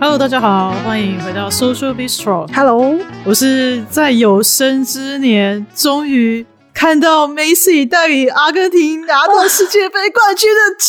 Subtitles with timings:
[0.00, 2.50] Hello，大家好，欢迎回到 Social Bistro。
[2.54, 6.46] Hello，我是在有生之年终于。
[6.78, 10.88] 看到梅西带领阿根廷拿到世界杯冠军的球，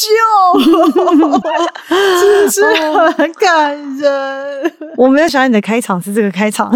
[2.21, 4.71] 真的是很感人。
[4.95, 6.71] 我没有想到你的开场是这个开场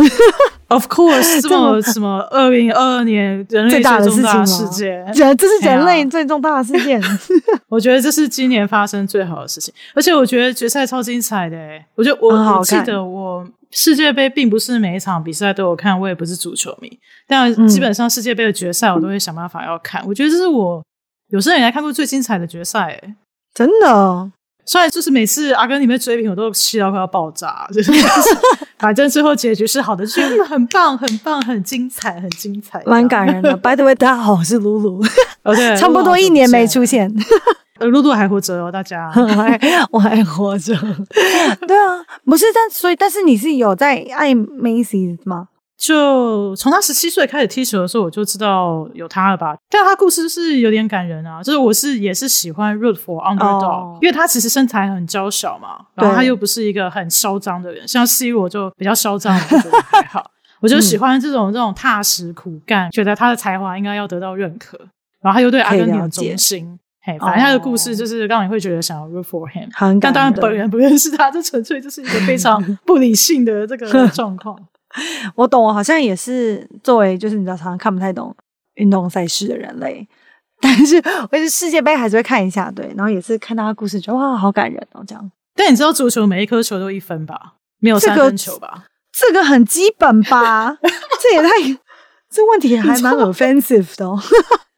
[0.69, 6.99] ，Of course， 这么什么二零二二年人类最大的事情事件，这这是人类最重大的事件。
[7.69, 11.55] 我觉得这是今年发生最好的事情，而且我觉得决赛超精彩的。
[11.93, 13.45] 我觉得我我记得我。
[13.73, 20.01] 世界杯并不是每一场比赛都有看，我也不是足球迷，但基本上世界杯的决赛我都会想办法要看。
[20.03, 20.83] 嗯、我觉得这是我
[21.29, 23.15] 有生以来看过最精彩的决赛，哎，
[23.53, 24.31] 真的。
[24.65, 27.91] 虽然就是每次阿根廷被追平，我都气到快要爆炸， 就是
[28.77, 33.57] 反正最后结局是好的，就是很棒、很棒、很精彩、很精彩，蛮感人的。
[33.57, 35.03] By the way，大家好，我是露露，
[35.43, 37.13] 哦对， 差不多一年没出现。
[37.83, 39.59] 呃，露露还活着哦，大家， 我还
[39.91, 40.73] 我还活着。
[41.67, 45.49] 对啊，不是，但所以，但是你是有在爱 Macy 吗？
[45.77, 49.53] 就从他十七岁开始踢球的时候，我就知道有他了吧。
[49.69, 53.97] 但他故事是有点感人啊，就是我是也是喜欢 root for underdog，、oh.
[54.01, 60.25] 因为他其实身材很娇小嘛，然后他又不是一个很嚣张的人，像 C 罗就比较嚣张，我觉得还好。
[60.61, 64.79] 我就喜欢这种这种踏实苦干，觉得他的才华应该要得到认可，
[65.21, 66.79] 然后他又对阿根廷的忠心。
[67.05, 74.57] 嘿，反正他的故事就是让你会觉得想要 root for him，但当然本人不认识他，这纯粹就是一个非常 不理性的这个 状况。
[75.35, 78.33] 我懂，我好像也是作为就是你知道常常看不太懂
[78.75, 80.07] 运动赛事的人类，
[80.61, 80.95] 但是
[81.31, 85.31] 我是世界杯还是会看一下，对，然后也是看他的故事，觉得哇，好感人哦，这样。
[85.55, 87.55] 但你知道足球每一颗球都一分吧？
[87.79, 88.85] 没有三分球吧？
[89.11, 90.77] 这个、这个很基本吧？
[91.21, 91.49] 这也太
[92.29, 94.17] 这问题还蛮 offensive 的哦。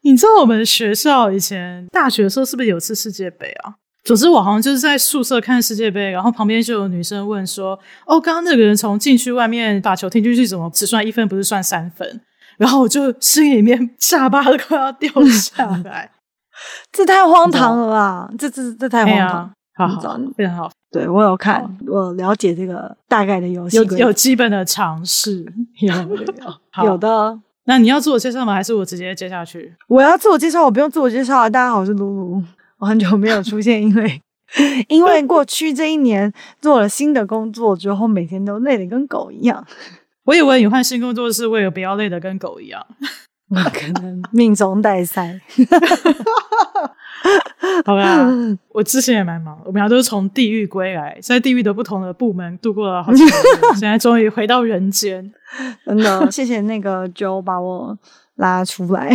[0.06, 3.74] 你知道我们学校以前大学的时候是不是有次世界杯啊？
[4.04, 12.22] 总之我好像就是在宿舍看世界杯，然后旁边就有女生问说：“哦，刚刚那个人从禁区外面把球踢进去，怎么只算一分，不是算三分？”
[12.60, 16.12] 然后我就心里面下巴都快要掉下来，
[16.94, 18.30] 这太荒唐了吧！
[18.38, 19.28] 这这这太荒
[19.76, 20.72] 唐，好好，非常好。
[20.92, 25.44] 对，我有看，我了解这个大概的游戏，有有基本的常识，
[25.82, 27.40] 有有有，有的。
[27.68, 28.54] 那你要自我介绍吗？
[28.54, 29.74] 还是我直接接下去？
[29.88, 31.50] 我要自我介绍，我不用自我介绍啊！
[31.50, 32.44] 大家好，我是露露，
[32.78, 34.22] 我很久没有出现，因为
[34.88, 36.32] 因为过去这一年
[36.62, 39.66] 做了新的工作之后，每天都累得跟狗一样。
[40.26, 42.86] 我以为你换新工作是为了不要累得跟狗一样。
[43.50, 45.40] 我可能命中带赛。
[47.86, 48.28] 好吧，
[48.74, 53.34] 我之前也蛮忙，我们俩都是从地狱归来，在地狱的不同的部门度过了好几年，
[53.74, 55.32] 现在终于回到人间。
[55.86, 57.98] 真的， 谢谢那个 Joe 把我
[58.36, 59.12] 拉出来。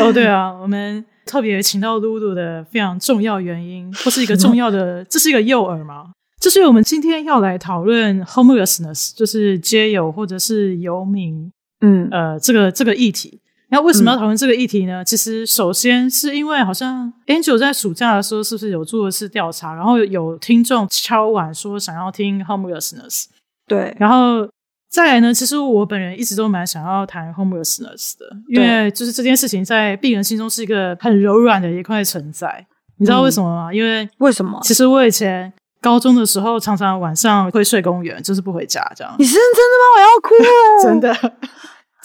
[0.00, 6.12] 哦，对啊，我们特别请到露露的非常重要原因，或是一个重要的，这是一个诱饵嘛？
[6.40, 11.50] 就是我们今天要来讨论 homelessness，就是街友或者是游民，
[11.80, 13.40] 嗯，呃，这个这个议题。
[13.70, 15.02] 那为什么要讨论这个议题呢？
[15.02, 23.24] 嗯、其实首先是因为好像 Angel 在暑假的时候是不是有做一次调查，然后有听众敲碗说想要听 homelessness，
[23.66, 24.48] 对，然后
[24.90, 32.64] 再来呢，其实我本人一直都蛮想要谈 homelessness 的，因为就是这件事情在病人心中是一个很柔软的一块存在，
[32.98, 33.70] 你知道为什么吗？
[33.70, 34.60] 嗯、因为为什么？
[34.62, 39.12] 其实我以前高中的时候常常晚上会睡公园，就是不回家这样。
[39.18, 39.84] 你是认真的吗？
[39.96, 41.32] 我要哭哦， 真的。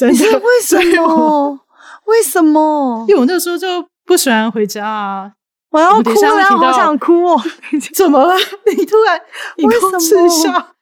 [0.08, 1.60] 你是 为什么？
[2.06, 3.06] 为什么？
[3.08, 5.32] 因为我那时候就不喜欢回家啊！
[5.72, 7.42] 我要哭了，好想哭哦！
[7.96, 8.36] 怎么了？
[8.76, 9.22] 你突然
[9.58, 10.74] 你控制一下？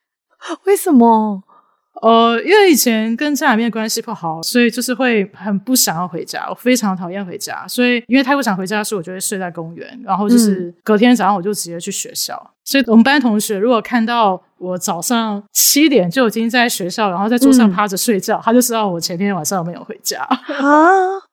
[0.65, 1.41] 为什么？
[2.01, 6.45] 呃，因为以前跟家里面关系不好，所以就是会很不想要回家。
[6.49, 9.99] 我非常讨厌回家，所以因为太不想回家，所以我就会睡在公园。
[10.03, 12.39] 然后就是隔天早上我就直接去学校。
[12.45, 20.37] 嗯、所以我们班同学如果看到我早上七点就已经在学校，然后在桌上趴着睡觉，嗯、他就知道我前天晚上没有回家啊。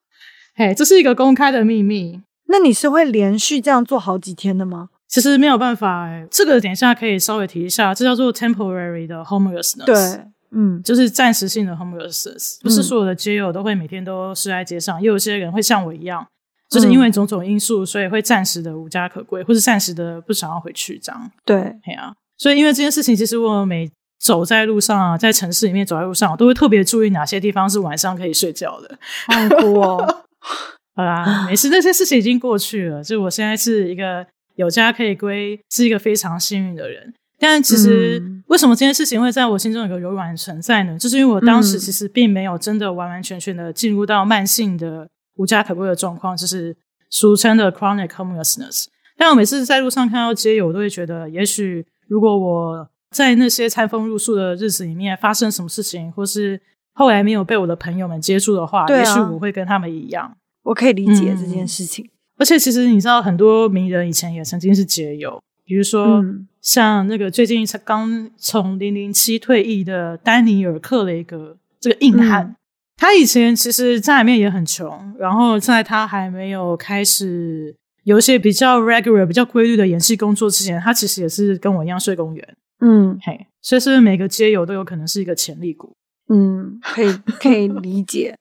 [0.56, 2.23] 嘿，这是一个公开的秘密。
[2.47, 4.89] 那你是会连续这样做好几天的吗？
[5.09, 9.85] 其实没有办法哎，这个等一下可以稍微提一下，这叫做 temporary 的 homelessness。
[9.85, 10.25] 对。
[10.55, 16.27] 嗯，就是暂时性的 homelessness，不是所有的街友都会每天都睡在街上，也有些人会像我一样，
[16.71, 21.31] 就是因为种种因素，所以会暂时的无家可归，或是暂时的不想要回去这样。
[21.45, 23.91] 对，对啊，所以因为这件事情，其实我每
[24.21, 28.99] 走在路上啊，在城市里面走在路上，我都会特别注意哪些地方是晚上可以睡觉的。
[29.27, 30.25] 好哭哦，
[30.95, 34.25] 好啦，没事，那些事情已经过去了，就我现在是一个
[34.55, 37.12] 有家可以归，是一个非常幸运的人。
[37.46, 40.99] 但其实为什么这件事情会在我心中有个柔软存在呢？
[40.99, 45.06] 就是因为我当时其实并没有真的完完全全的进入到慢性的
[45.37, 46.75] 无家可归的状况，就是
[47.11, 48.87] 俗称的 chronic homelessness。
[49.19, 56.58] 但我每次在路上看到街友，我都会觉得，也许如果我在那些餐风露宿的日子里面发生什么事情，或是
[56.94, 60.35] 后来没有被我的朋友们接触的话，啊，也许我会跟他们一样。
[60.62, 62.06] 我可以理解这件事情。
[62.06, 66.23] 嗯，而且其实你知道，很多名人以前也曾经是街友，比如说
[66.61, 72.57] 像那个最近才刚从零零七退役的丹尼尔·克雷格这个硬汉，嗯，
[72.97, 77.75] 他以前其实家里面也很穷，然后在他还没有开始。
[78.05, 82.57] 有一些比较 regular、比较规律的演戏工作之前，他其实也是跟我一样睡公园。
[82.81, 85.97] 嗯，嘿，所以是不是每个街友都有可能是一个潜力股？
[86.29, 88.37] 嗯，可以可以理解。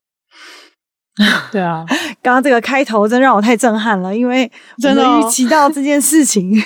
[1.50, 1.86] 对啊，
[2.22, 6.62] 刚刚这个开头真让我太震撼了，因为真的预期到这件事情。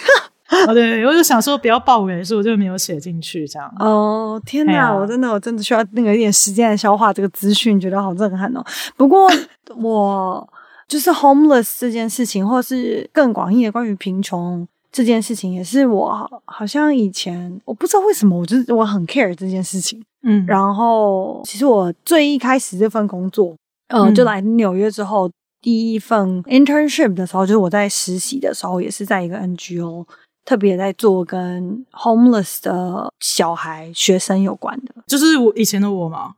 [0.67, 3.71] 哦，对，我就想说不要爆雷，所以我就没有写进去这样。
[3.79, 8.63] 哦，天哪，啊、我真的我真的需要那个一点时间来消化这个资讯，觉得好震撼哦。
[8.95, 9.29] 不过
[9.81, 10.47] 我。
[10.87, 20.01] 就是 homeless 这件事情，或是更广义的关于贫穷这件事情，也是我好像以前我不知道为什么，我就是我很 care 这件事情。
[20.23, 23.53] 嗯，然后其实我最一开始这份工作，
[23.89, 25.29] 呃，嗯，就来纽约之后，
[25.61, 30.05] 第一份 internship 的时候，就是我在实习的时候，也是在一个 NGO，
[30.47, 36.35] 特别在做跟 homeless 的小孩学生有关的，就是我以前的我嘛。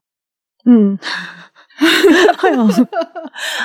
[0.65, 0.97] 嗯。
[2.41, 2.67] 哎呦，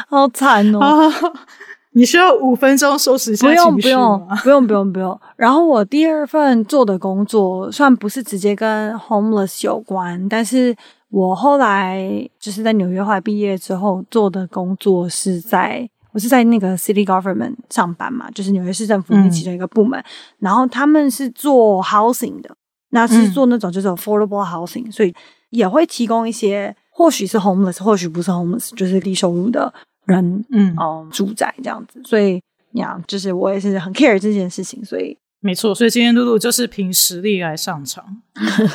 [0.09, 1.11] 好惨哦！
[1.97, 4.39] 你需要五分钟收拾一下情绪吗？
[4.43, 5.21] 不用，不用，不用，不用。
[5.37, 10.77] 然后我第二份做的工作，虽然不是直接跟 homeless 有关，但是
[11.11, 20.01] 我后来就是在纽约后来毕业之后做的工作是在我是在那个 city government 上班嘛，就是纽约市政府里面其中一个部门。
[20.01, 20.05] 嗯、
[20.39, 22.57] 然后他们是做 housing 的，
[22.91, 25.15] 那是做那种就是 affordable housing，、嗯、所以
[25.51, 26.75] 也会提供一些。
[26.97, 29.75] 或许是 homeless，或许不是 homeless，就是低收入的
[30.05, 32.01] 人，嗯，哦，住宅这样子。
[32.05, 32.41] 所以，
[32.75, 34.85] 呀，就是我也是很 care 这件事情。
[34.85, 35.75] 所以，没错。
[35.75, 38.03] 所以今天露露就是凭实力来上场。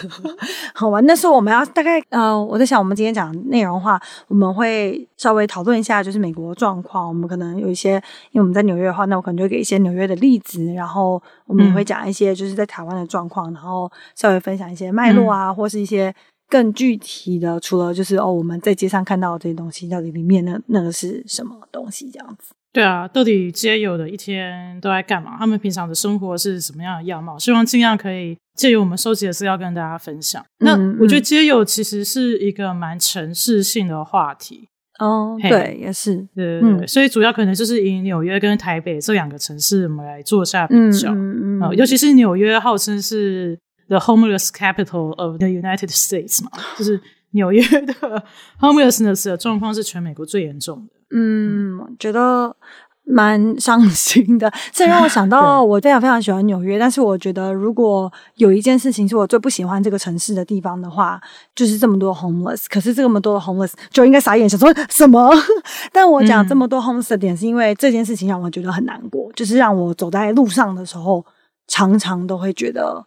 [0.76, 7.08] 好吧，那时候我们要大概呃，我在想，我们今天讲的内容的话，我们会稍微讨论一下，就是美国状况。
[7.08, 7.94] 我们可能有一些，
[8.32, 16.14] 因为我们在纽约的话，那我可能就会给一些纽约的例子，然后我们也会讲一些就是在台湾的状况，嗯、然后稍微分享一些脉络啊，嗯、或是一些。
[16.52, 22.10] 更具体的，除了就是哦，我们在街上看到的这些东西，到底里面那那个是什么东西？
[22.10, 22.56] 这样子。
[22.72, 25.38] 对啊，到底街友的一天都在干嘛？
[25.40, 27.38] 他们平常的生活是什么样的样貌？
[27.40, 30.44] 希望尽量可以借由我们收集的资料跟大家分享。
[30.60, 34.68] 嗯、那我觉得街友其实是一个蛮城市性的话题。
[35.00, 36.86] 哦，对，也是，对对对。
[36.86, 41.12] 嗯、所以主要可能就是以纽约跟台北这两个城市，我们来做下比较。
[41.12, 41.76] 嗯嗯，嗯。
[41.76, 43.58] 尤其是纽约号称是。
[43.90, 47.02] The homeless capital of the United States 嘛，就是
[47.32, 48.24] 纽约的
[48.62, 50.94] homelessness 的状况是全美国最严重的。
[51.12, 52.56] 嗯，觉得
[53.04, 54.52] 蛮伤心的。
[54.72, 61.20] 这让我想到，我非常非常喜欢纽约，但是我觉得如果有一件事情是我最不喜欢这个城市的地方的话，
[61.56, 62.66] 就是这么多 homeless。
[62.70, 65.32] 可是这么多的 homeless 就应该傻眼，想说什么？
[65.92, 71.26] 但我讲这么多 homeless 的点，是因为这件事情让我觉得很难过，就是让我走在路上的时候，
[71.68, 73.06] 常常都会觉得。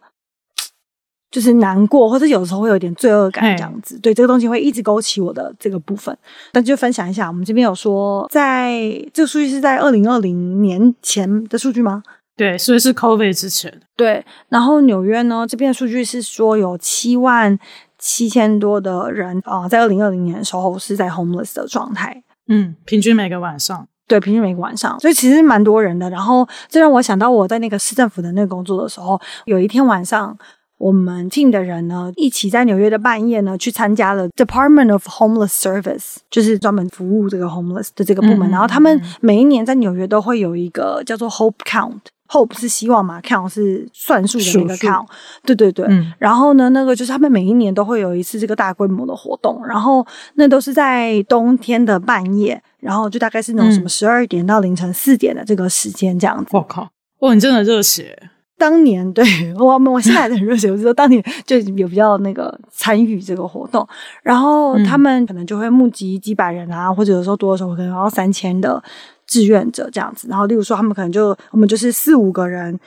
[1.33, 3.97] 就是难过，或者有时候会有点罪恶感，这样子。
[3.97, 6.15] 对，这个东西会一直勾起我的这个部分。
[6.51, 8.79] 但就分享一下，我们这边有说，在
[9.11, 12.03] 这个数据是在二零二零年前的数据吗？
[12.37, 13.81] 对，所以是 COVID 之前。
[13.95, 17.57] 对，然后纽约呢，这边的数据是说有七万
[17.97, 22.23] 七千多的人啊、呃，在二零二零年的时候是在 homeless 的状态。
[22.47, 23.87] 嗯，平均每个晚上。
[24.07, 26.07] 对，平均每个晚上，所以其实蛮多人的。
[26.11, 30.37] 然后这让我想到我在那个市政府的那个工作的时候，有一天晚上。
[30.83, 38.49] 我们 team 的人呢，一起在纽约的半夜呢，去参加了 Department of Homeless Service，就是专门服务这个 homeless 的这个部门。
[38.49, 45.07] 嗯、然后他们每一年在纽约都会有一个叫做 Hope Count，Hope 是希望嘛，Count 是算数的那个 Count，
[45.45, 45.85] 对对对。
[45.87, 56.49] 嗯、然后呢，那个就是他们每一年都会有一次这个大规模的活动，然后那都是在冬天的半夜，然后就大概是那种什么十二点到凌晨四点的这个时间这样子。
[56.51, 58.31] 我靠，哇，你真的热血！
[58.63, 59.25] 当年 对
[59.59, 60.71] 我，我现在还很热血。
[60.71, 63.85] 我知道当年就有比较那个参与这个活动，
[64.21, 68.81] 然后他们可能就会募集几百人啊，或者有时候多的时候可能要三千的
[69.27, 70.29] 志愿者这样子。
[70.29, 72.79] 然后例如说，他们可能就我们就是四五个人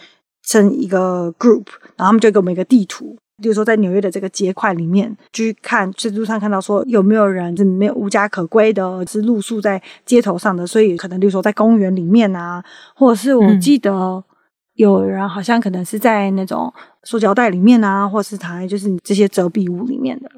[0.44, 12.64] 成一个 group，然后他们就给我们一个地图，例如说在纽约的这个街块里面去看，在路上看到说有没有人是没有无家可归的，是露宿在街头上的，所以可能例如说在公园里面啊，
[12.94, 14.24] 或者是我记得。
[14.76, 20.30] 有人好像可能是在那种塑胶袋里面啊，或是躺在就是这些遮蔽物里面的。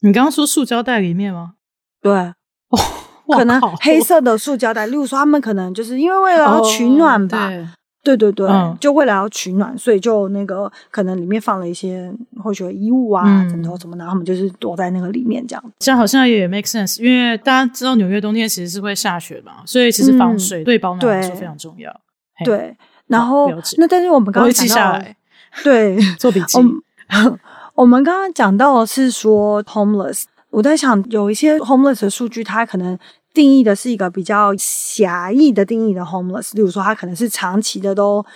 [0.00, 1.54] 你刚刚说塑胶袋里面吗？
[2.00, 2.78] 对，哦，
[3.32, 7.50] 可能黑色的塑胶袋，例如说他们可能就是因为为了要取暖吧。
[7.50, 7.68] 哦
[8.02, 12.10] 对对对，嗯、就为了要取暖，所以就那个可能里面放了一些
[12.42, 15.62] 或许衣物啊、嗯、枕头什么的，他们就是躲在那个里面这样。
[15.78, 21.94] 这样好像也 make sense，因为大家知道纽约冬天其实是会下雪嘛，所以其实防水、嗯、对保暖来说非常重要。
[22.42, 22.76] 对，对
[23.10, 25.16] 然后那但是我们刚刚讲到，下来
[25.62, 26.58] 对， 做笔记。
[27.74, 32.98] 我们刚刚讲到的是说 homeless，我在想有一些 homeless 的数据，它可能。
[33.32, 38.26] 定义的是一个比较狭义的定义的 homeless，例如说它可能是长期的都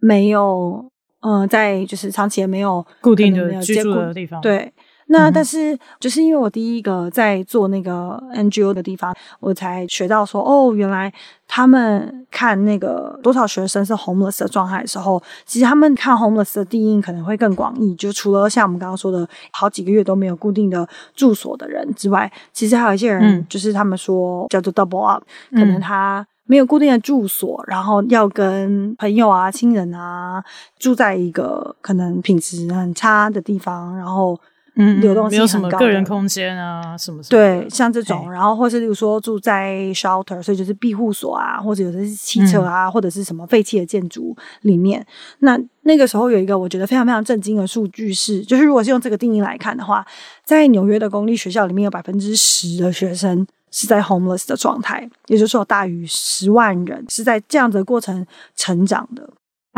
[0.00, 0.84] 没有，
[1.22, 4.70] 嗯、呃，在就是长期也没有固定的居住的地方，对。
[5.06, 11.12] 那但是就是因为我第一个在做那个 NGO 的地方，我才学到说哦，原来
[11.46, 17.94] 他们看那个多少学生是 homeless 的状态的时候，其实他们看 homeless 的定义可能会更广义。
[17.96, 30.42] 就除了像我们刚刚说的好几个月都没有固定的住所的人之外，其实还有一些人，就是他们说叫做 double up，可能他没有固定的住所，然后要跟朋友啊、亲人啊
[30.78, 34.40] 住在一个可能品质很差的地方，然后。
[34.76, 45.06] 嗯，流动性没有什么个人空间啊，什么什么对，像这种，然后或是例如说住在 shelter，所以就是庇护所啊，或者有的是汽车啊，嗯、或者是什么废弃的建筑里面。
[45.38, 50.04] 那那个时候有一个我觉得非常非常震惊的数据是，就是如果是用这个定义来看的话，
[50.44, 58.26] 在纽约的公立学校里面有百分之十的学生是在 homeless 的状态，也就是说大于十万人是在这样的过程
[58.56, 59.30] 成长的。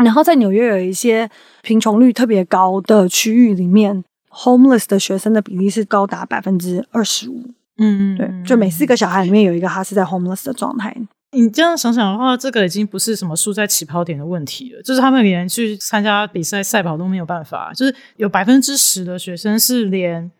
[0.03, 1.29] 然后在纽约有一些
[1.61, 4.03] 贫穷率特别高的区域里面。
[4.37, 7.41] Homeless 的学生的比例是高达百分之二十五，
[7.79, 10.95] 嗯嗯，对，就每四个小孩里面有一个他是在 homeless 的状态。
[11.31, 20.31] 你这样想想的话，这个已经不是什么输在起跑点的问题了，就是他们连去参加比赛赛跑都没有办法，就是有百分之十的学生是连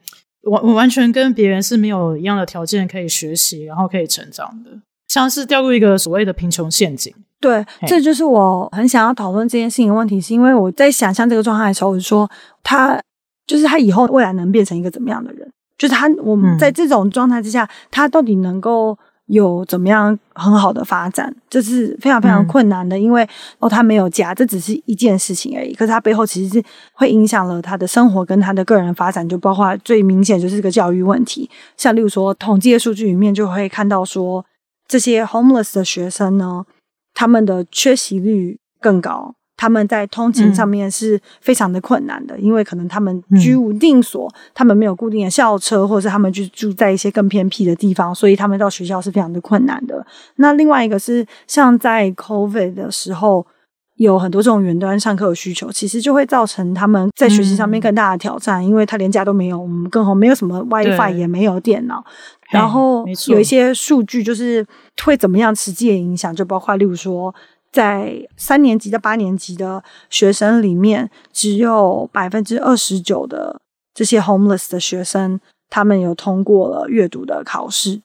[0.44, 4.72] 完完全跟别人是没有一样的条件可以学习，然后可以成长的，
[5.08, 7.14] 像是掉入一个所谓的贫穷陷阱。
[7.42, 12.30] 对，这就是我很想要讨论这件事情的问题，是因为我在想象这个状态的时候，我就说
[12.64, 13.00] 他。
[13.48, 15.50] 就是他以后未来能变成一个怎么样的人？
[15.78, 21.32] 就是他，我们在这种状态之下，嗯、他到底能够有怎么样很好的发展？
[21.48, 23.28] 这是非常非常困难的，嗯、因为
[23.60, 25.74] 哦，他没有家，这只是一件事情而已。
[25.74, 26.64] 可是他背后其实是
[26.94, 31.48] 会影响了他的生活跟他的个人发展，就包括最明显就是这个教育问题。
[31.78, 34.44] 像例如说，统计的数据里面就会看到说，
[34.88, 36.66] 这些 homeless 的学生呢，
[37.14, 39.36] 他们的缺席率更高。
[39.58, 50.06] 他们在通勤上面是非常的困难的，嗯、因为可能他们居无定所，嗯、他们没有固定的校车，或者是他们就住在一些更偏僻的地方，所以他们到学校是非常的困难的。
[50.36, 53.48] 那另外一个是，像在 COVID 的时候，
[53.96, 62.06] 有很多这种远端上课的需求，其实就会造成他们在学习上面更大的挑战，嗯、因为他连家都没有，我们更好没有什么 WiFi，也没有电脑，
[62.52, 64.64] 然后有一些数据就是
[65.04, 67.34] 会怎么样实际的影响，就包括例如说。
[67.72, 73.60] 在三年级到八年级的学生里面，只有百分之二十九的
[73.94, 78.02] 这些 homeless 的学生，他们有通过了阅读的考试，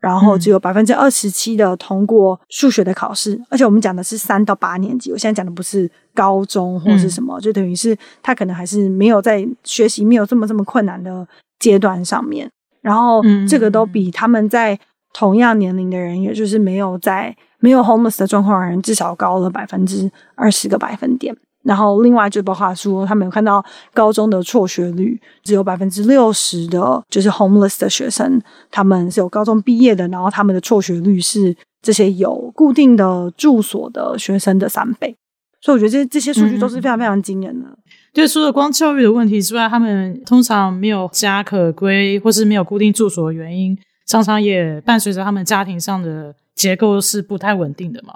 [0.00, 3.34] 然后只有百分之二十七的通过数学的考试。
[3.34, 11.26] 嗯、而且我们讲的是三到八年级，我现在讲的不是高中或是什么，嗯、就等于是他可能还是没有在学习没有这么这么困难的
[11.58, 12.50] 阶段上面。
[12.82, 14.78] 然后这个都比他们在
[15.14, 17.34] 同样年龄的人，也就是没有在。
[17.64, 28.38] 没有 homeless 的状况的人至少高了百分之二十个百分点，然后另外就包括说，他们有看到高中的辍学率只有百分之六十的，就是 homeless 的学生，
[28.70, 35.16] 他们是有高中毕业的，然后他们的辍学率是这些有固定的住所的学生的三倍，
[35.62, 37.66] 所以我觉得这这些数据都是非常非常惊人的。
[38.12, 43.74] 就、嗯、除了光教育的问题之外，他们通常没有家可归，或是没有固定住所的原因，
[44.06, 46.34] 常常也伴随着他们家庭上的。
[46.54, 48.14] 结构是不太稳定的嘛，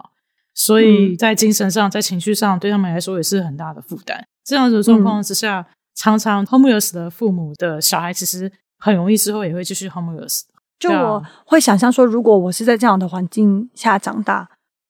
[0.54, 4.26] 所以在精神上、在情绪上，对他们来说也是很大的负担。
[4.45, 10.42] 这样的状况之下，嗯、常常 homeless 的父母的小孩，其实很容易之后也会继续 homeless。
[10.78, 14.49] 就我会想象说，如果我是在这样的环境下长大，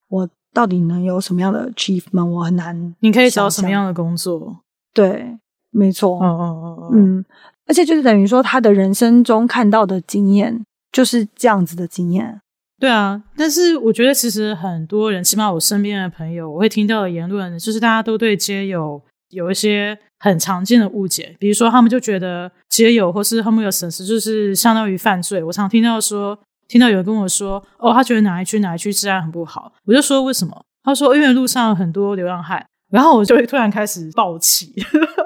[0.08, 2.26] 我到底能有什么样的 achievement？
[2.26, 2.94] 我很难。
[3.00, 4.58] 你可以找什么样的工作？
[4.92, 5.38] 对，
[5.70, 6.18] 没错。
[6.22, 6.90] 嗯嗯嗯嗯。
[6.92, 7.24] 嗯，
[7.66, 12.40] 而且就是等于说，他的人生中看到的经验就是这样子的经验。
[12.80, 25.42] 对啊，但是我觉得其实很多人，起码我身边的朋友，我会听到的言论，就是大家都对街友有一些很常见的误解，比如说他们就觉得街友或是 homeless 就是相当于犯罪。
[25.42, 30.64] 我常听到说，听到有人跟我说，哦，他觉得哪一区哪一区治安很不好，我就说为什么？
[30.84, 34.72] 他说因为路上很多流浪汉，然后我就会突然开始暴起。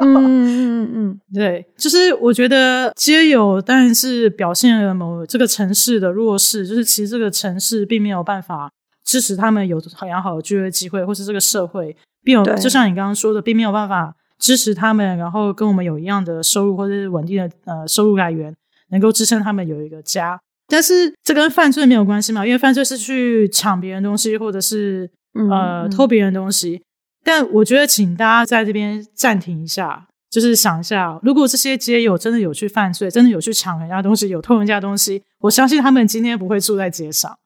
[0.01, 8.71] 嗯嗯嗯， 对，就是我觉得街友当然是表现了某这个城市的弱势，就是其实这个城市并没有办法
[9.05, 18.53] 支持他们有很良好的就业机会，或是这个社会并有，就像你刚刚说的，并没有办法支持他们，然后跟我们有一样的收入或者是稳定的呃收入来源，
[18.91, 20.41] 能够支撑他们有一个家。
[20.67, 22.45] 但是这跟犯罪没有关系嘛？
[22.45, 25.09] 因为犯罪是去抢别人东西，或者是
[25.51, 26.83] 呃、嗯、偷别人东西。
[27.25, 37.37] 但我觉得，请大家在这边暂停一下，就是想一下，如果这些街友真的有去犯罪，真的有去抢人家东西，有偷人家东西，我相信他们今天不会住在街上。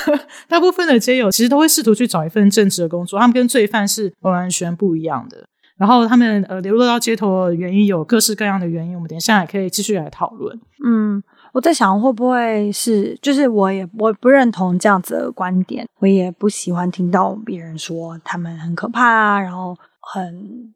[0.48, 5.44] 大部分的街友其实都会试图去找一份正职的工作，他们跟罪犯是完全不一样的。
[5.76, 10.58] 然后他们呃流落到街头的原因有各式各样的原因，我们等一下也可以继续来讨论。
[10.86, 11.22] 嗯。
[11.56, 20.74] 我在想，会不会是，就是我也我不认同这样子的观点，我也不喜欢听到别人说他们很可怕啊，然后很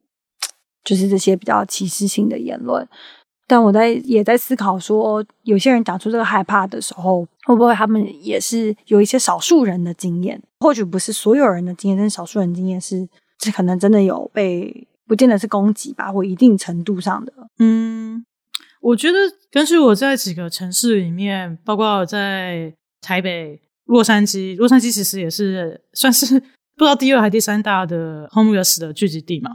[0.82, 2.88] 就是这些比较歧视性的言论。
[3.46, 10.40] 但我在也在思考说，有些人讲出这个害怕的时候，会不会他们也是有一些少数人的经验？
[10.60, 13.06] 或许不是所有人的经验，但是少数人经验是，
[13.36, 18.24] 这可能真的有被，不见得是攻击吧，或一定程度上的，嗯。
[18.80, 19.18] 我觉得
[19.50, 26.40] 根据我在几个城市里面，包括在台北、洛杉矶，洛杉矶其实也是算是
[26.76, 29.50] 不知道第二还是第三大的 homeless 的聚集地嘛。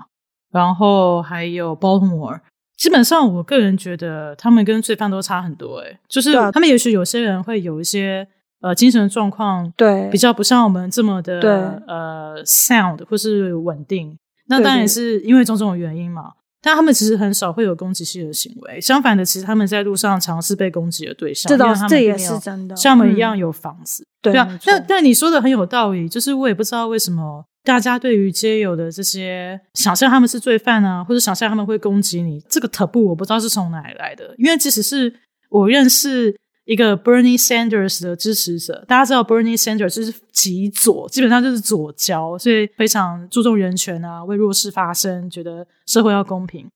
[0.52, 2.40] 然后还有 Baltimore，
[2.78, 5.80] 基本上我个人觉得他们跟罪犯都差很多。
[5.80, 8.26] 诶，就是他们也许有些人会有一些
[8.62, 14.18] 呃精神状况，对，比较不像我们这么的呃 sound 或是稳定。
[14.48, 16.34] 那当然是因为种种原因嘛。
[16.66, 21.48] 但他们其实很少会有攻击性的行为，相反的，其实他们在路上尝试被攻击的对象。
[21.48, 22.76] 这倒是，这也是真的。
[22.76, 24.60] 像我们一样有房子，嗯、对啊。
[24.66, 34.34] 但但你说的很有道理，就是我也不知道为什么大家对于街友的这些想象他们是罪犯啊，或者想象他们会攻击你，这个 taboo 我不知道是从哪里来的。
[34.40, 35.14] 因为即使是
[35.50, 36.36] 我认识。
[36.66, 46.68] 一个 Bernie Sanders 的支持者，大家知道 Bernie Sanders 就是极左，基本上就是左交，所以非常注重人权啊，为弱势发声，觉得社会要公平。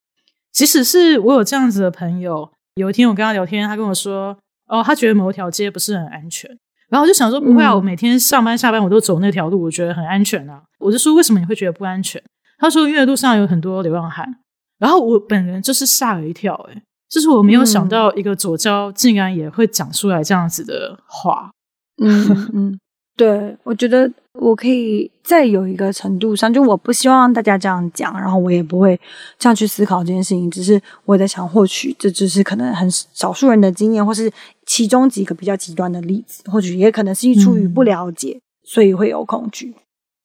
[0.52, 4.38] 即使是我有这样子的朋友，有一天我跟他聊天，他跟我说，
[4.68, 6.50] 哦，他觉得某一条街不是很安全，
[6.90, 10.64] 然后我就想说，不会啊，我每天上班下班我都走那条路，我觉得很安全啊。
[10.80, 12.22] 我就说，为什么你会觉得不安全？
[12.58, 14.28] 他说，因为路上有很多流浪汉。
[14.78, 21.50] 然后我本人就是吓了一跳，诶就是我没有想到，一个左交竟然也会讲出来这样子的话。
[22.02, 22.80] 嗯嗯，
[23.18, 28.98] 对，我觉得我可以再有一个程度上，就我不希望大家这样讲，然后我也不会
[29.38, 30.50] 这样去思考这件事情。
[30.50, 34.32] 只是我在想，或许这只是可能很少数人的经验，或是
[34.66, 39.76] 其中几个比较极端的例子，或许也可能是出于不了解，嗯、所以会有恐惧。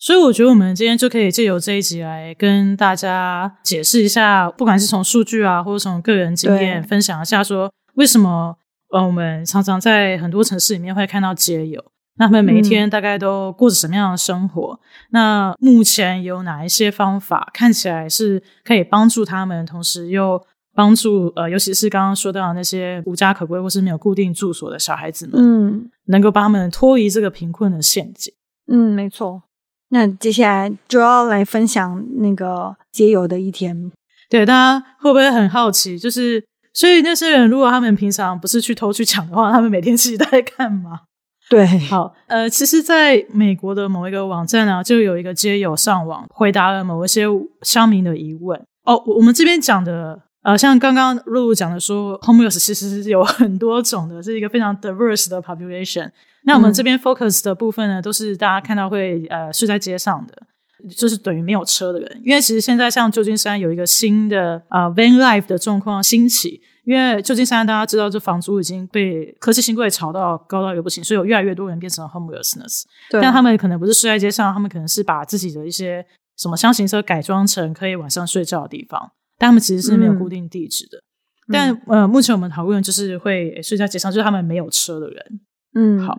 [0.05, 8.55] 所以我觉得我们今天就可以借由这一集来跟大家解释一下，不管是从数据啊，或者从个人经验分享一下，说为什么
[8.91, 11.83] 呃我们常常在很多城市里面会看到街友，
[12.19, 14.79] 那他们每一天大概都过着什么样的生活？
[14.79, 14.79] 嗯、
[15.13, 20.39] 那目前有哪一些方法看起来是可以帮助他们，同时又
[20.75, 28.35] 帮助呃，尤其是刚刚说到的那些无家可归或是没有固定住所的小孩子们，嗯，能够帮他们脱离这个贫困的陷阱。
[28.71, 29.45] 嗯，没错。
[29.95, 33.93] 那接下来就要来分享那个街友的一天。
[34.29, 35.97] 对，大家会不会很好奇？
[35.97, 41.03] 就是，所以那些人如果他们平常不是去偷去抢的话，他们每天其实都在干嘛？
[41.49, 47.27] 对，好，呃，其实在美国的某一个网站呢，就有一个街友上网回答了某一些
[47.63, 48.61] 乡民的疑问。
[48.83, 56.11] 哦，我们这边讲的，呃，像刚刚露露讲的说，homeless 其实是有很多种的，是一个非常 diverse 的 population。
[56.45, 60.35] 那我们这边 focus 的部分呢，都是大家看到会呃睡在街上的，
[60.95, 62.21] 就是等于没有车的人。
[62.25, 72.83] 因为其实现在像旧金山有一个新的啊、呃、van life 的状况兴起，因为旧金山大家知道，这房租已经被科技新贵炒到高到一个不行，所以有越来越多人变成了 homelessness。
[73.11, 76.05] 但他们可能不是睡在街上，他们可能是把自己的一些
[76.37, 80.99] 什么厢型车改装成可以晚上睡觉的地方，但他们其实是没有固定地址的。
[81.49, 85.41] 嗯、但呃，目前我们讨论就是会睡在街上，就是他们没有车的人。
[85.75, 86.19] 嗯，好，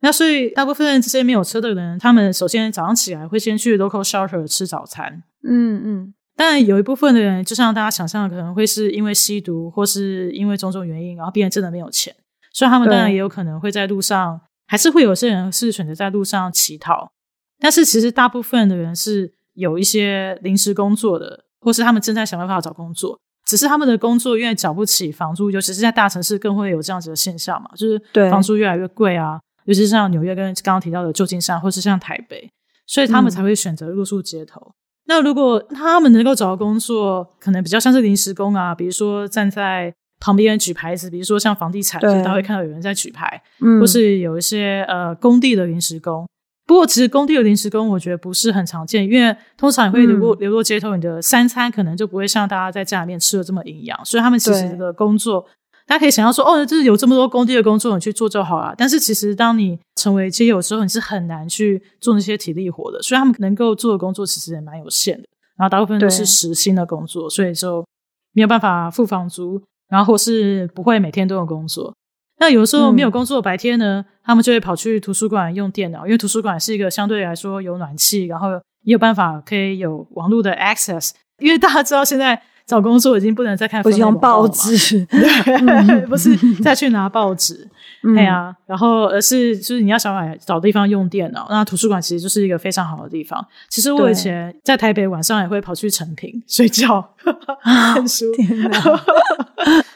[0.00, 5.22] 那所以大部分这些没有车的人，他们首先早上起来会先去 local shelter 吃早餐。
[5.42, 12.14] 嗯嗯，但有一部分的人，就像大家想象的，可能会是因为吸毒或是因为种种原因，然后变得真的没有钱，
[12.52, 17.12] 所以他们当然也有可能会在路上，还是会有些人是选择在路上乞讨。
[17.60, 23.20] 但是其实大部分的人是有一些临时工作的，或是他们正在想办法找工作。
[23.48, 32.50] 只是他们的工作因为缴不起房租，尤其是在大城市更会有这样子的现象嘛，就是房租越来越贵啊，尤其是像纽约跟刚刚提到的旧金山，或是像台北，
[32.86, 34.74] 所以他们才会选择露宿街头。
[35.06, 46.28] 那如果他们能够找到工作，可能比较像是临时工啊，比如说站在旁边举牌子，比如说像房地产，大家会看到有人在举牌，嗯，或是有一些呃工地的临时工。
[46.68, 55.46] 不过，其实工地的临时工，我觉得不是很常见，因为通常你会流落流落街头，你的三餐可能就不会像大家在家里面吃的这么营养，所以他们其实的工作，
[55.86, 58.74] 大家可以想象说，哦，就是有这么多工地的工作，你去做就好了。
[58.76, 65.26] 但是其实，当你成为街友的时候，你是很难去做那些体力活的，所以他们能够做的工作其实也蛮有限的。
[65.56, 67.82] 然后大部分都是时薪的工作，所以就
[68.34, 71.94] 没有办法付房租，然后或是不会每天都有工作。
[72.38, 78.52] 那有的时候没有工作，白天呢，嗯，他们就会跑去图书馆用电脑，因为图书馆是一个相对来说有暖气，然后
[78.84, 81.10] 也有办法可以有网络的 access。
[81.38, 87.66] 因为大家知道现在找工作已经不能再看，不是用报纸，对， 不是再去拿报纸。
[88.02, 93.44] 对啊，然后而是就是你要想来找地方用电脑，那图书馆其实就是一个非常好的地方。
[93.70, 97.14] 其实我以前在台北晚上也会跑去成品睡觉
[97.64, 98.70] 看书，天哪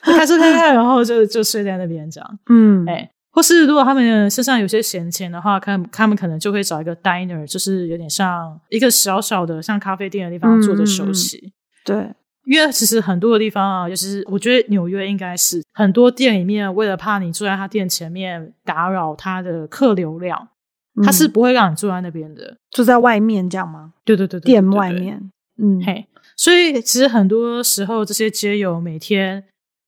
[0.03, 2.39] 开车开开，然后就就睡在那边这样。
[2.49, 11.39] 嗯，哎，或是如果他们身上有些闲钱的话，看他们可能就会找一个 diner，就是有点像一个小小的像咖啡店的地方坐着休息。
[11.39, 11.53] 嗯、
[11.85, 12.15] 对。
[12.45, 20.49] 因为其实很多的地方啊，尤其是我觉得纽约应该是很多店里面，为了怕你坐在他店前面打扰他的客流量，
[21.05, 23.93] 他、嗯、是不会让你坐在那边的，坐在外面这样吗？
[24.05, 25.31] 对对对，对，店外面，
[25.63, 26.05] 嗯，嘿，
[26.37, 29.45] 所以其实很多时候这些街友每天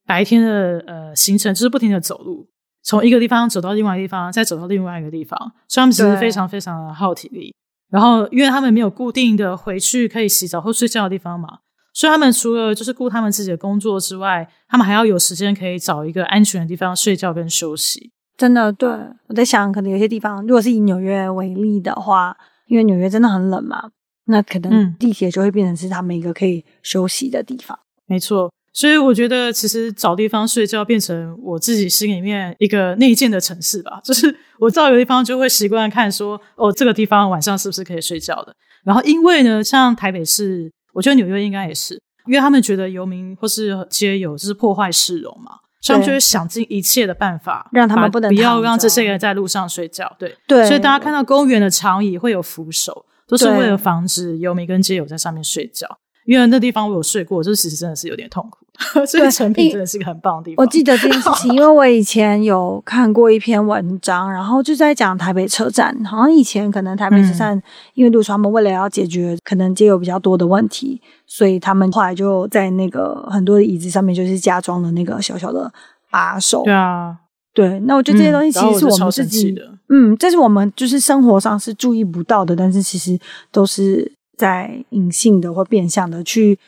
[0.07, 2.47] 白天的呃行程就是不停的走路，
[2.83, 5.37] 从一个地方走到另外一个地方，再走到另外一个地方，
[5.67, 7.53] 所以他们其实非常非常的耗体力。
[7.91, 11.59] 然后因为他们没有固定的回去可以洗澡或睡觉的地方嘛。
[11.95, 18.11] 所以他们除了就是顾他们自己的工作之外，他们还要有时间可以找一个安全的地方睡觉跟休息。
[18.35, 18.89] 真的，对，
[19.27, 22.35] 我在想，可能有些地方，如果是以纽约为例的话，
[22.67, 23.91] 因为纽约真的很冷嘛，
[24.25, 27.79] 那可能地铁就会变成是他们一个可以休息的地方。
[27.79, 38.53] 嗯，没错，所以我觉得其实找地方睡觉变成我自己心里面一个内建的城市吧，就是我到一个地方就会习惯看说，哦，这个地方晚上是不是可以睡觉的？
[38.83, 40.73] 然后因为呢，像台北市。
[40.95, 50.15] 我觉得纽约应该也是，因为他们觉得游民或是街友就是破坏市容嘛，所以他们就会想尽一切的办法让他们不能不要让这些人在路上睡觉。
[50.17, 55.85] 对对，所以大家看到公园的长椅会有扶手，都是为了防止游民跟街友在上面睡觉。
[56.25, 58.64] 因为那地方我有睡过，这其实真的是有点痛苦。
[59.07, 60.63] 所以成品真的是一个很棒的地方。
[60.63, 65.95] 我记得这件事情，因为 我以前有看过一篇文章，然后就在讲台北车站。
[66.05, 67.61] 好像以前可能台北车站，
[67.93, 75.71] 因为路上他们为了要解决可能街友比较多的问题，所以他们后来就在那个很多的椅子上面就是加装了那个小小的
[76.11, 76.63] 把手。
[76.63, 77.17] 对啊，
[77.53, 77.79] 对。
[77.81, 83.19] 那我觉得这些东西其实是我们自己的，嗯，这是我们就是生活上是注意不到的，但是其实
[83.51, 84.11] 都是。
[84.37, 86.59] 在隐性的或变相的去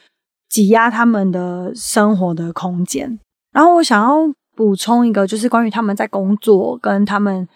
[0.49, 3.19] 挤压他们的生活的空间。
[3.51, 7.47] 然后我想要补充一个，就是关于他们在工作跟他们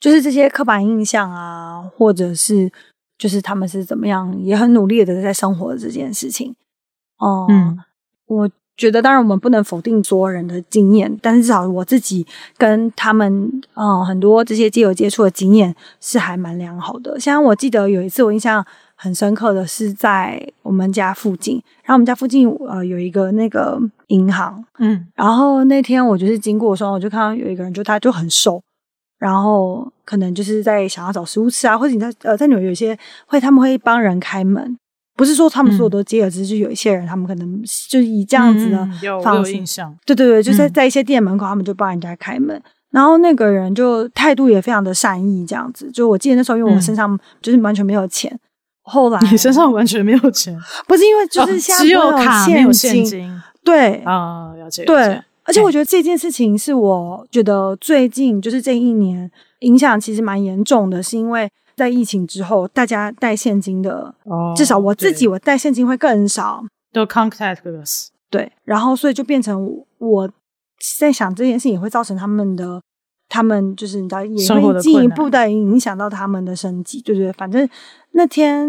[0.00, 2.70] 就是这些刻板印象啊，或者是
[3.18, 6.54] 就是他们是怎么样也很努力的在生活的这件事情。
[7.22, 7.78] 嗯，嗯
[8.26, 12.26] 我觉得当然我们不能否定所有人的经验，但是至少我自己
[12.58, 17.20] 跟他们嗯很多这些街友接触的经验是还蛮良好的。
[17.20, 18.66] 像我记得有一次我印象。
[18.96, 23.78] 很深刻的是在我们家附近，然后我们家附近呃有一个那个
[24.08, 28.60] 银行，嗯，然后那天我就是经过的时候，我就看到有一个人，就他就很瘦，
[29.18, 34.78] 然后可能就是在想要找食物吃啊，或者你在呃在纽约有一些会他们会帮人开门，
[35.14, 38.78] 不是说他们所有都接了，只是有一些人他们可能就以这样子的
[39.22, 42.60] 方式，嗯、有印象，对对对，就在在一些店门口，他们就帮人家开门。
[42.92, 45.90] 然后那个人就态度也非常的善意，这样子。
[45.92, 48.38] 就我记得那时候，因为我身上就是完全没有钱。
[48.86, 54.84] 后来你身上完全没有钱， 不是因为就是现在只有卡没有现金，对啊，了解。
[54.84, 68.06] 对，而且我觉得这件事情是我觉得最近就是这一年影响其实蛮严重的，是因为在疫情之后，大家带现金的，哦至少我自己我带现金会更少，都 contactless。
[68.30, 69.68] 对，然后所以就变成
[69.98, 70.30] 我
[70.98, 72.80] 在想这件事情也会造成他们的。
[73.36, 77.30] 他们就是你知道，也会进一步的影响到他们的生计，对不对？
[77.34, 77.68] 反正
[78.12, 78.66] 那天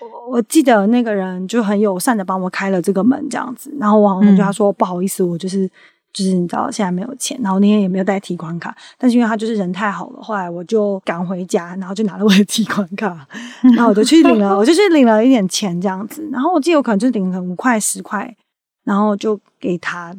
[0.00, 3.72] 我，我记得那个人就很友善的帮我开了这个门，这样子。
[3.78, 5.68] 然后我好像就他说、嗯、不好意思，我就是
[6.12, 8.76] 就是你知道现在没有钱，然后那天也没有带提款卡。
[8.98, 13.24] 但是因为他就是人太好了，后来我就赶回家，然后就拿了我的提款卡，
[13.76, 16.28] 然后我就去领了，我就去领了一点钱这样子。
[16.32, 18.34] 然后我记得我可能就领了五块十块，
[18.82, 20.12] 然后就给他。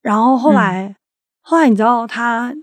[0.00, 0.96] 然后后来、嗯、
[1.42, 2.54] 后来你知道他。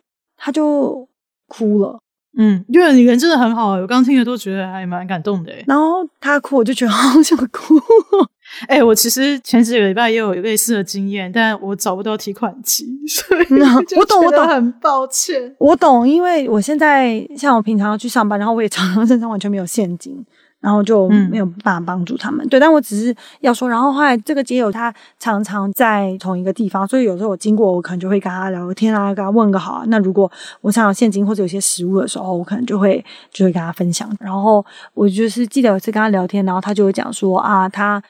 [0.45, 1.09] 他就
[1.47, 1.99] 哭了，
[2.37, 5.51] 嗯，因为你人真的很好，我刚听的都觉得还蛮感动的。
[5.65, 7.73] 然后他哭，我就觉得 好想哭。
[8.69, 13.45] 哎、欸，我其实前几个礼拜也有类似的经验，但我找不到提款机，所以
[13.97, 15.55] 我懂，我懂，很抱歉。
[15.57, 20.23] 我懂，因为我现在像我平常要去上班，然后我也常常身上完全没有现金。
[20.61, 29.83] 然后就没有办法帮助他们，嗯、对，但我只是要说，然后后来这个街友他常常在同一个地方，所以有时候我经过，我可能就会跟他聊个天啊，跟他问个好啊。
[29.87, 34.09] 那如果我想要现金或者有些食物的时候，我可能就会就会跟他分享。
[34.19, 38.01] 然后我就是记得有一次跟他聊天，然后他就会讲说啊，他。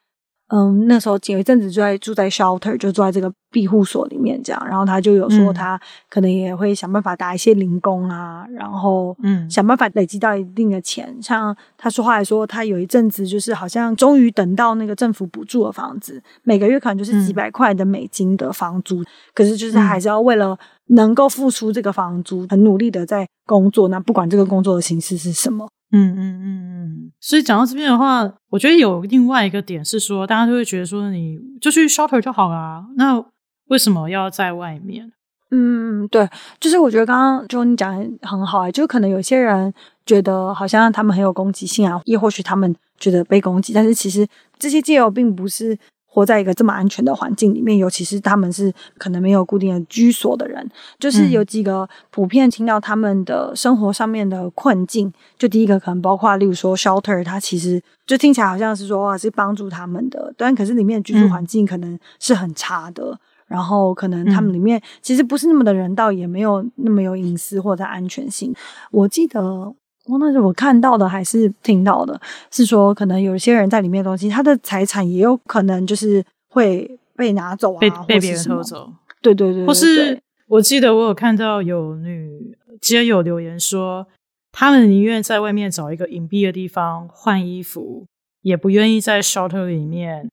[0.50, 4.62] 嗯，那时候有一阵子就在住在 shelter，就住在这个庇护所里面这样。
[4.68, 11.16] 然后他就有说，他可能也会想办法打一些零工啊，然后嗯，想办法累积到一定的钱。
[11.22, 23.88] 像他说话来说，他有一阵子就是好像终于等到那个政府补助的房子，每个月可能就是几百块的美金的房租，嗯、可是就是还是要为了能够付出这个房租，很努力的在工作。
[23.88, 25.70] 那不管这个工作的形式是什么。
[25.92, 33.24] 嗯嗯嗯嗯，所以讲到这边的话，我觉得有另外一个点是说，大家就会觉得说，你就去 shelter 就好啦，那
[33.68, 35.12] 为什么要在外面？
[35.52, 36.28] 嗯，对，
[36.60, 39.74] 就是我觉得刚刚就你讲的很好啊，就可能有些人
[40.06, 45.78] 觉得好像他们很有攻击性啊，也或许他们觉得被攻击，但是其实这些借友并不是。
[46.08, 50.66] 活在一个这么安全的环境里面，尤其是他们是可能没有固定的居所的人，
[50.98, 55.12] 就是有几个普遍听到他们的生活上面的困境。
[55.38, 68.54] 就第一个可能包括，例如说 shelter，它其实就听起来好像是说哇是帮助他们的，但可是里面的居住环境可能是很差的，嗯、然后可能他们里面其实不是那么的人道，也没有那么有隐私或者安全性。
[68.92, 69.74] 我记得。
[70.08, 72.22] 哦，那是我看到的还是听到的？
[72.52, 78.94] 是说可能有些人在里面的东西，他的财产也有可能就是会被拿走啊，被被别人偷走。
[79.20, 84.06] 对对对，对，或是我记得我有看到有女街友留言说，
[84.52, 88.06] 他们宁愿在外面找一个隐蔽的地方换衣服，
[88.44, 90.30] 也不愿意在 shelter 里面。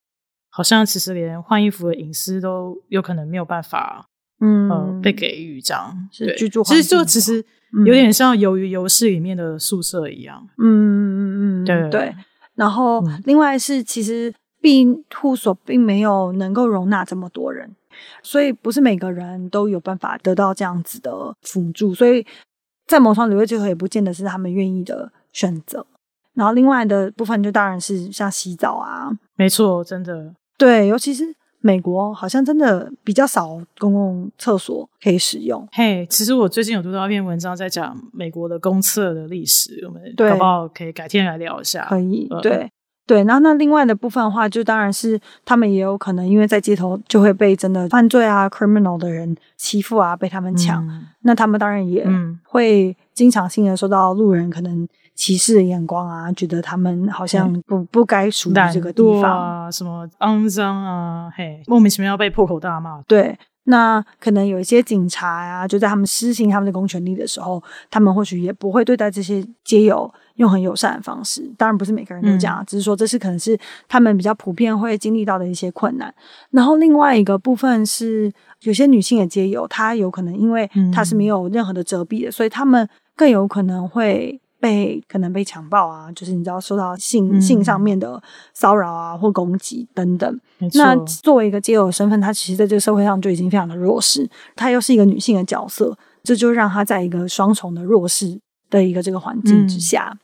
[0.53, 4.05] 好像其实连换衣服的隐私都有可能没有办法，
[4.39, 6.07] 嗯、呃，被给予这样。
[6.11, 7.43] 是居住其实就其实。
[7.87, 10.47] 有点像《鱿鱼游戏》里面的宿舍一样。
[10.59, 12.15] 嗯嗯嗯嗯，对对。
[12.53, 14.85] 然后另外是，其实庇
[15.15, 17.75] 护所并没有能够容纳这么多人，
[18.21, 21.95] 所以不是每个人都有办法得到这样子的辅助。
[21.95, 22.23] 所以
[22.85, 25.83] 在某方里面，最后也不见得是他们愿意的选择。
[26.35, 31.35] 然后另外的部分，就当然是像洗澡啊，没错，真的对，尤其是。
[31.65, 35.65] 美国好像真的比较少公共厕所可以使用。
[35.71, 41.85] 嘿，其实我最近有读到一篇文章，在讲美国的公厕的历史，我们搞不好可以改天来聊一下。
[41.85, 42.69] 可以，嗯、对
[43.07, 43.23] 对。
[43.23, 52.05] 然后那另外的部分的话，就当然是他们也有可能因为在街头就会被真的犯罪啊、criminal 的人欺负啊，被他们抢，嗯、那他们当然也
[52.43, 54.85] 会经常性的受到路人可能。
[55.15, 63.01] 歧视的眼光啊，觉得他们好像不、嗯、不该属于这个地方啊，什么肮脏啊，嘿，莫名其妙要被破口大骂。
[63.07, 71.47] 对，那可能有一些警察呀、啊，就在他们施行他们的公权力的时候，他们或许也不会对待这些街友用很友善的方式。
[71.57, 76.13] 当然不是每个人都这样，嗯、只是说这是可能是他们比较普遍会经历到的一些困难。
[76.49, 78.31] 然后另外一个部分是，
[78.63, 84.39] 有些女性的街友，她有可能因为她是没有任何的遮蔽的，嗯、所以他们更有可能会。
[84.63, 88.23] 被可能被强暴啊，就是你知道受到性、嗯、性上面的
[88.53, 90.39] 骚扰啊或攻击等等。
[90.75, 100.09] 那作为一个街友的身份，她其实在这个社会上就已经非常的弱势，她又是一个女性的角色，这就让她在一个双重的弱势的一个这个环境之下。
[100.13, 100.19] 嗯、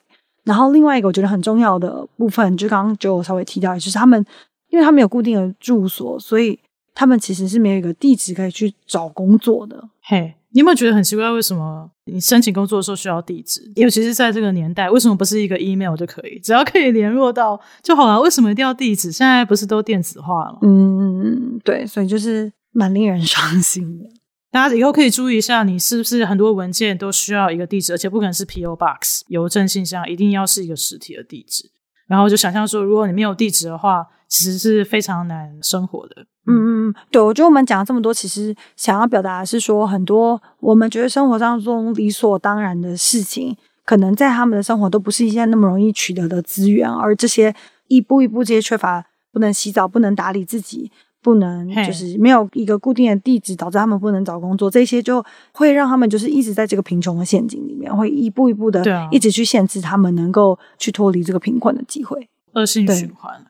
[0.46, 4.26] 然后另外一个我觉得很重要的部分，就刚刚就稍微提到，就是他们
[4.70, 6.58] 因为他们有固定的住所，所以
[6.96, 9.90] 他们其实是没有一个地址可以去找工作的。
[10.02, 10.36] 嘿。
[10.52, 11.30] 你有没有觉得很奇怪？
[11.32, 13.62] 为什么你申请工作的时候需要地址？
[13.76, 16.40] 尤其是在这个年代，为什么不是一个 email 就可以？
[16.40, 18.20] 只要可以联络到就好了。
[18.20, 19.12] 为什么一定要地址？
[19.12, 20.60] 现在不是都电子化了吗？
[20.64, 24.06] 嗯，对，所以就是蛮令人伤心的。
[24.52, 31.70] 大家以后可以注意一下，你是不是很多文件都需要一个地址，而且不可能是 PO Box 邮政信箱，一定要是一个实体的地址。
[32.10, 36.26] 然后就想象说，如果你没有地址的话，其实是非常难生活的。
[36.48, 47.56] 嗯嗯，对，我觉得我们讲了这么多，其实想要表达的是说，很多我们觉得生活当中理所当然的事情，可能在他们的生活都不是一件那么容易取得的资源，而这些
[47.88, 50.92] 一步一步这些缺乏，不能洗澡，不能打理自己。
[51.22, 63.46] 不能，就是没有一个固定的地址，导致他们不能找工作，这些就会让他们就是一直在这个贫穷的陷阱里面，会一步一步的，一直去限制他们能够去脱离这个贫困的机会，恶性循环。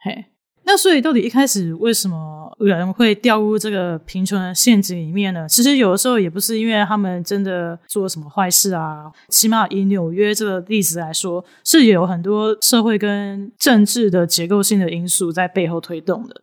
[0.00, 0.24] 嘿，
[0.64, 5.48] 那所以到底一开始为什么人会掉入这个贫穷的陷阱里面呢？
[5.48, 16.42] 其实有的时候也不是因为他们真的做什么坏事啊，起码以纽约这个例子来说，是有很多社会跟政治的结构性的因素在背后推动的。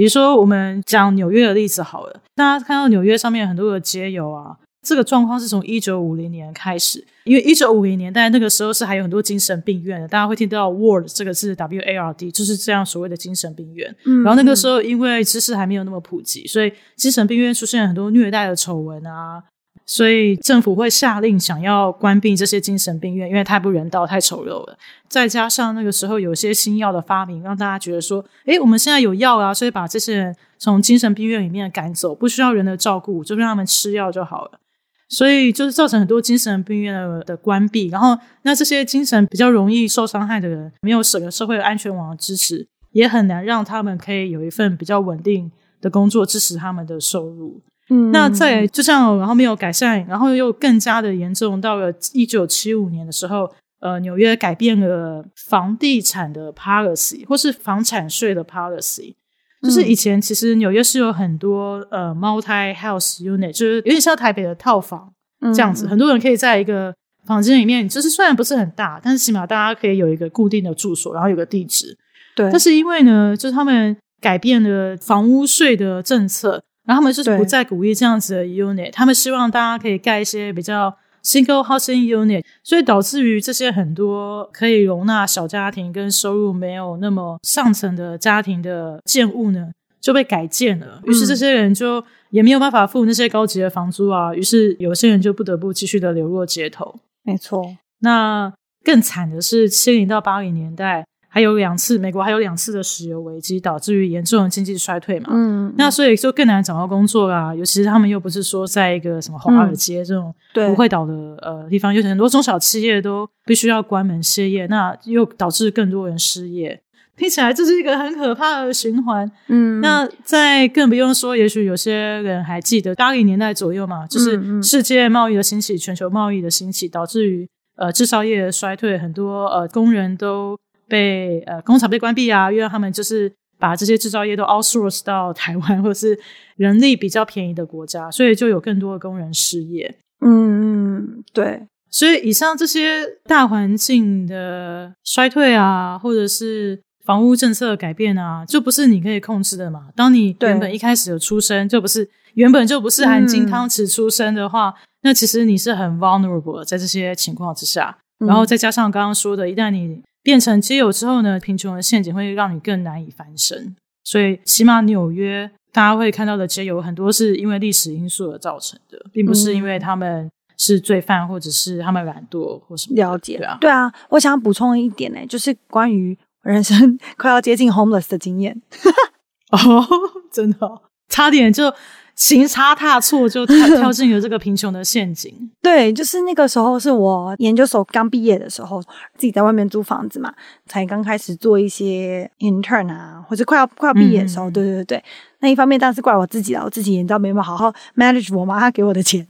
[0.00, 4.56] 比如说，我们讲纽约的例子好了，大家看到纽约上面很多的街友啊。
[4.82, 13.94] 这个状况是从一九五零年开始，因为一九五零年代那个时候是还有很多精神病院的，大家会听到 ward 这个字，W A R D，就是这样所谓的精神病院。
[14.06, 19.42] 嗯，然后那个时候因为知识还没有那么普及，所以精神病院出现很多虐待的丑闻啊，
[19.90, 24.78] 所以政府会下令想要关闭这些精神病院，因为太不人道、太丑陋了。
[25.08, 34.60] 再加上那个时候有些新药的发明，让大家觉得说，诶，我们现在有药啊，所以把这些人从精神病院里面赶走，不需要人的照顾，就让他们吃药就好了。
[35.08, 45.50] 所以就是造成很多精神病院的的关闭，然后那这些精神比较容易受伤害的人，没有整个社会安全网的支持，也很难让他们可以有一份比较稳定
[45.80, 47.60] 的工作支持他们的收入。
[47.90, 51.60] 嗯，那在就这样，然后没有改善，然后又更加的严重。
[51.60, 53.50] 到了一九七五年的时候，
[53.80, 59.14] 呃，纽约改变了房地产的 policy，或是房产税的 policy。
[59.62, 65.12] 就是以前其实纽约是有很多呃 multi house unit，就是有点像台北的套房
[65.52, 66.94] 这样子，嗯、很多人可以在一个
[67.26, 71.94] 房间里面，就是虽然不是很大，但是起码大家可以有一个固定的住所，然后有个地址。
[72.34, 72.48] 对。
[72.50, 80.96] 但是因为呢，就是他们改变了房屋税的政策，然后他们就是不再鼓励这样子的 unit，他们希望大家可以盖一些比较。
[81.22, 89.68] Single housing unit，所以导致于这些很多可以容纳小家庭跟收入没有那么上层的家庭的建物呢，
[90.00, 91.02] 就被改建了。
[91.04, 97.00] 于是这些人就也没有办法付那些高级的房租啊，于是有些人就不得不继续的流落街头。
[97.22, 98.50] 没错，那
[98.82, 101.04] 更惨的是七零到八零年代。
[101.32, 105.28] 还有两次，美国还有两次的石油危机，导致于严重的经济衰退嘛。
[105.30, 107.54] 嗯，那所以就更难找到工作啦。
[107.54, 116.82] 尤其是他们又不是说在一个什么华尔街这种不会倒的、嗯、呃地方，有很多中小企业都必须要关门歇业，那又导致更多人失业。
[117.16, 119.30] 听起来这是一个很可怕的循环。
[119.46, 130.58] 嗯，那再更不用说，也许有些人还记得八零年代左右嘛，就是世界贸易的兴起，全球贸易的兴起，导致于呃制造业的衰退，很多呃工人都。
[130.90, 136.18] 被呃工厂被关闭啊，因为他们就是把这些制造业都 outsource 到台湾或者是
[136.56, 139.96] 人力比较便宜的国家，所以就有更多的工人失业。
[140.20, 141.62] 嗯嗯，对。
[141.92, 149.88] 所以以上这些大环境的衰退啊，或者是房屋政策的改变啊，就不是你可以控制的嘛。
[149.96, 157.98] 当你原本一开始有出生就不是原本就不是含金汤匙出生的话，嗯、那其实你是很 vulnerable 的在这些情况之下。
[158.24, 163.74] 然后再加上刚刚说的，一旦你变成基友之后呢，贫穷的陷阱会让你更难以翻身。
[164.04, 172.96] 所以，起码纽约大家会看到的街友很多是因为历史因素而造成的，并不是因为他们是罪犯或者是他们懒惰或什么。
[172.96, 173.92] 了解，对啊，对啊。
[174.08, 178.60] 我想补充一点呢，就是关于人生 快要接近 homeless 的经验。
[179.52, 179.86] 哦，
[180.32, 181.72] 真的，差点就。
[182.20, 185.34] 行差踏错就跳 跳进了这个贫穷的陷阱。
[185.62, 190.30] 对，就是那个时候是我研究所刚毕业的时候，自己在外面租房子嘛，
[190.66, 195.02] 才刚开始做一些 intern 啊，或者快要快要毕业的时候，嗯、对对对。
[195.38, 199.26] 那一方面当然是怪我自己了，我自己也知道没办法好好 manage 我妈她给我的钱。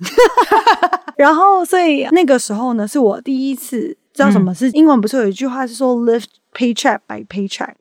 [1.17, 7.75] 然后，所以那个时候呢，是我第一次知道什么是英文，不是有一句话是说 live paycheck by paycheck。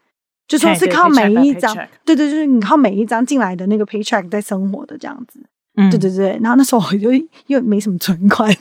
[0.50, 5.40] 就说是靠每一张，对对，就是你靠每一张进来的那个 paycheck 在生活的这样子，
[5.78, 6.40] 嗯，对对对。
[6.42, 7.12] 然后那时候我就
[7.46, 8.52] 又没什么存款，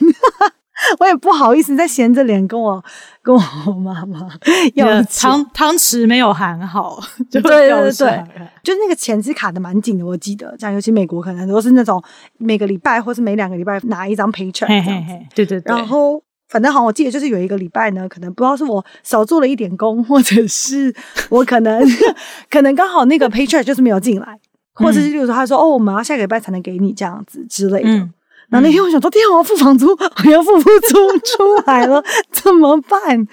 [0.99, 2.81] 我也不好意思再闲着脸跟我
[3.23, 3.39] 跟我
[3.73, 4.29] 妈妈
[4.75, 8.25] 要汤汤匙没有含好， 就对对对对，
[8.61, 11.99] 就那个钱是卡的蛮紧的，我记得，像尤其美国可能都是那种
[12.37, 16.21] 每个礼拜或是每两个礼拜拿一张 paycheck 这样子，嘿嘿嘿对对对，然后。
[16.49, 20.93] 反正好，我记得就是有一个礼拜呢，可能不知道是我少做了一点工，或者是
[21.29, 21.81] 我可能
[22.49, 24.39] 可能刚好那个 paycheck 就是没有进来，
[24.73, 27.89] 或者是例如说他说哦，我们要下个礼拜才能给你这样子之类的。
[27.89, 28.11] 嗯、
[28.49, 29.87] 然后那天我想说，天啊，我要付房租，
[30.25, 33.27] 我要付不出出来了， 怎么办？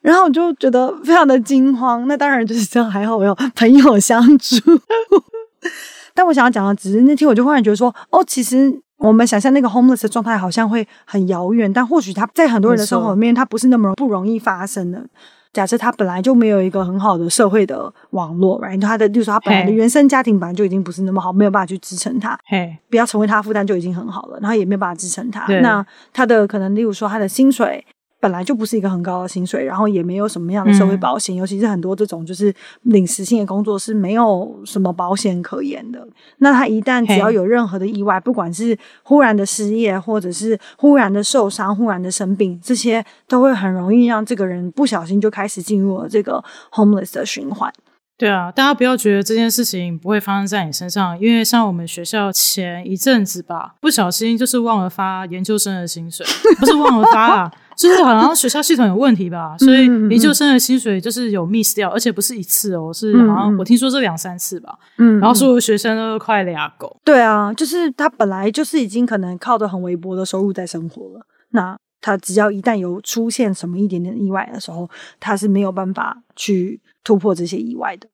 [0.00, 2.08] 然后我就觉得非常的惊慌。
[2.08, 4.56] 那当然就是这样，还好我有朋友相助。
[6.14, 8.82] 但我想要讲的只是那天我就忽然觉得说，哦，其实。
[8.98, 15.04] 我们想象那个 homeless 的状态好像会很遥远，但或许他在很多人的生活里面，他不是那么不容易发生的。
[15.52, 25.46] 假设他本来就没有一个很好的社会的网络，然后他的，就是说他本来的原生家庭本来就已经不是那么好，没有办法去支撑他，嘿，不要成为他负担就已经很好了，然后也没有办法支撑他。
[25.62, 27.84] 那他的可能，例如说他的薪水。
[28.26, 32.52] 本来就不是一个很高的薪水，然后也没有什么样的社会保险，嗯、尤其是很多这种就是
[32.82, 36.04] 领时性的工作是没有什么保险可言的。
[36.38, 47.72] 那他一旦只要有任何的意外，不管是忽然的失业，或者是忽然的受伤、忽然的生病，这些都会很容易让这个人不小心就开始进入了这个 homeless 的循环。
[48.18, 56.24] 对啊，大家不要觉得这件事情不会发生在你身上，因为像我们学校前一阵子吧，不小心就是忘了发研究生的薪水，
[56.58, 66.96] 不是忘了发啊，就是好像学校系统有问题吧，所以研究生的薪水就是有 miss 掉，而且不是一次哦，是好像我听说这两三次吧，嗯，然后所有学生都快俩狗。
[67.04, 74.88] 对啊，就是他本来就是已经可能靠着很微薄的收入在生活了，那他只要一旦有出现什么一点点意外的时候，
[75.20, 76.80] 他是没有办法去。
[77.06, 78.10] 突破这些意外的，嗯，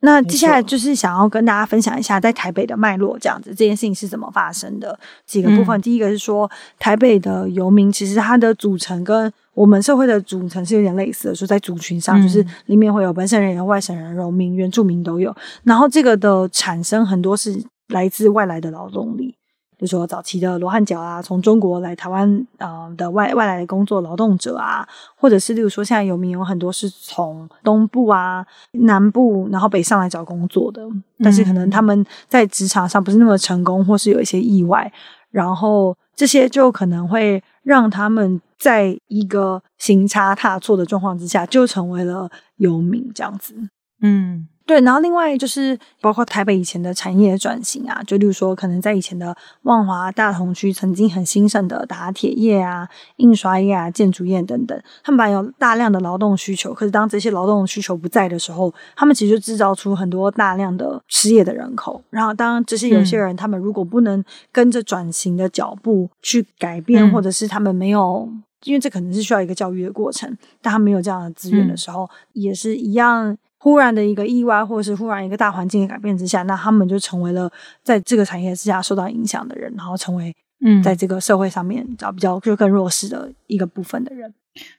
[0.00, 5.78] 那接下来就是想要跟大家分享一下在台北的脉络，这样子这件事情是怎么发生的几个部分。
[5.78, 15.34] 嗯、第一个是说，台北的游民其实它的组成跟我们社会的组成是有点类似的，说在族群上，就是里面会有本省人、有外省人、农民、原住民都有。
[15.64, 19.34] 然后这个的产生很多是来自外来的劳动力。
[19.80, 30.86] 就说早期的罗汉脚啊，从中国来台湾呃的外外来的工作劳动者啊，或者是例如说现在游民有很多是从东部啊、南部然后北上来找工作的，
[31.24, 34.92] 但是可能他们在职场上不是那么成功，或是有一些意外，
[35.30, 43.54] 然后这些就可能会让他们在一个行差踏错的状况之下，就成为了游民这样子，
[44.02, 44.46] 嗯。
[44.70, 62.00] 对，然后另外就是包括台北以前的产业转型啊，就例如说，可能在以前的万华大同区曾经很兴盛的打铁业啊、印刷业啊、建筑业等等，他们本来有大量的劳动需求，可是当这些劳动需求不在的时候，他们其实就制造出很多大量的失业的人口。
[62.08, 68.30] 然后当这些有些人，他们如果不能跟着转型的脚步去改变，嗯、或者是他们没有，
[68.62, 73.36] 因为这可能是需要一个教育的过程，但他们没有这样的资源的时候，嗯、也是一样。
[73.62, 77.50] 忽然的一个意外，或者是忽然一个大环境的改变之下，那他们就成为了
[77.82, 80.34] 在这个产业之下受到影响的人，然后成为
[80.64, 84.32] 嗯，在这个社会上面找比较就更弱势的一个部分的人。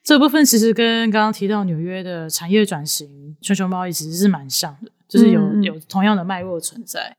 [0.03, 7.15] 这部分其实跟刚刚提到纽约的产业转型、全球贸易其实是蛮像的，就是有有同样的脉络存在。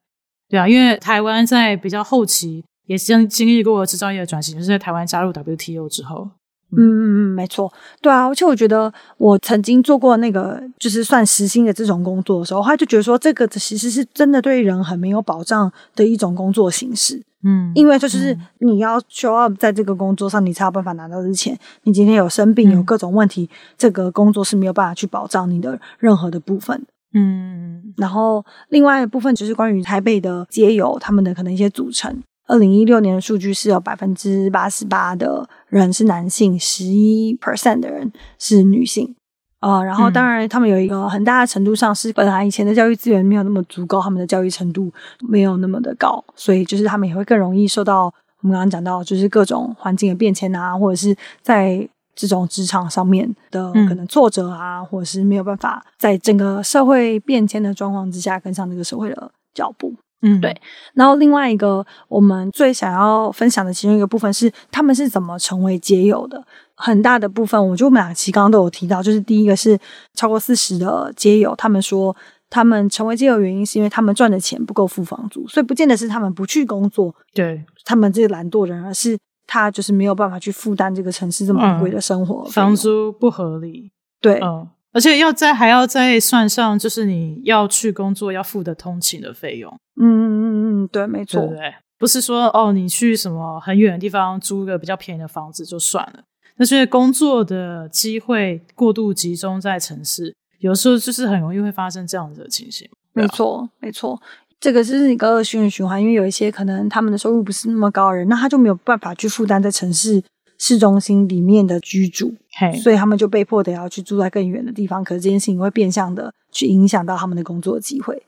[0.48, 6.28] 对啊，因为台湾在比较后期也经经历过制造业的转型，就是在台湾加入 WTO 之后。
[6.76, 17.22] 嗯嗯嗯，没错，对啊，而且我觉得我曾经做过那个就是算时薪的这种工作的时候，他就觉得说这个其实是真的对人很没有保障的一种工作形式。
[17.44, 21.58] 嗯，因为就是你要 show up 在这个工作上，你才有办法拿到这钱。
[21.82, 26.86] 你今天有生病，有各种问题，嗯、这个工作是没有办法去保障你的任何的部分。
[27.14, 32.22] 嗯，然后另外一部分就是关于台北的街友他们的可能一些组成。
[32.52, 39.14] 二零一六年的数据是有百分之八十八的人是男性，十一 percent 的人是女性，
[39.60, 48.04] 呃，然后当然他们有一个很大的程度上是本来以前的教育资源没有那么足够，他们的教育程度没有那么的高，所以就是他们也会更容易受到
[48.42, 59.94] 我们刚刚讲到就是各种环境的变迁啊，或者是在这种职场上面的可能挫折啊，嗯、或者是没有办法在整个社会变迁的状况之下跟上这个社会的脚步。
[60.22, 60.56] 嗯，对。
[60.94, 66.42] 然后另外一个我们最想要分享的其中一个部分是，他们是怎么成为街友的。
[66.74, 69.78] 很大的部分，我觉得我们俩其实刚刚都有提到，就是第一个是
[70.14, 72.16] 超过四十的街友，他们说
[72.50, 79.16] 他们成为街友原因是因为他们赚的钱不够付房租，所以不见得是他们不去工作，对他们这个懒惰人，而是
[79.46, 84.68] 他就是没有办法去负担这个城市这么贵的生活，嗯，房租不合理，对，嗯。
[84.92, 89.72] 而且要再还要再算上，就是你要去工作要付的通勤的费用。
[90.00, 96.24] 嗯嗯嗯嗯，对，没错，对，对，不是说哦，你去什么很远的地方租个比较便宜的房子就算了。
[96.56, 102.88] 那是因为工作的机会过度集中在城市，有时候就是很容易会发生这样子的情形。
[103.14, 104.20] 没错，没错，
[104.60, 110.22] 这个是一个恶性循环，因为有一些可能他们的收入不是那么高的人，那他就没有办法去负担在城市。
[110.62, 112.34] 市中心里面的居住.
[112.80, 115.02] 所以他们就被迫得要去住在更远的地方。
[115.02, 118.22] 可是这件事情会变相的去影响到他们的工作机会，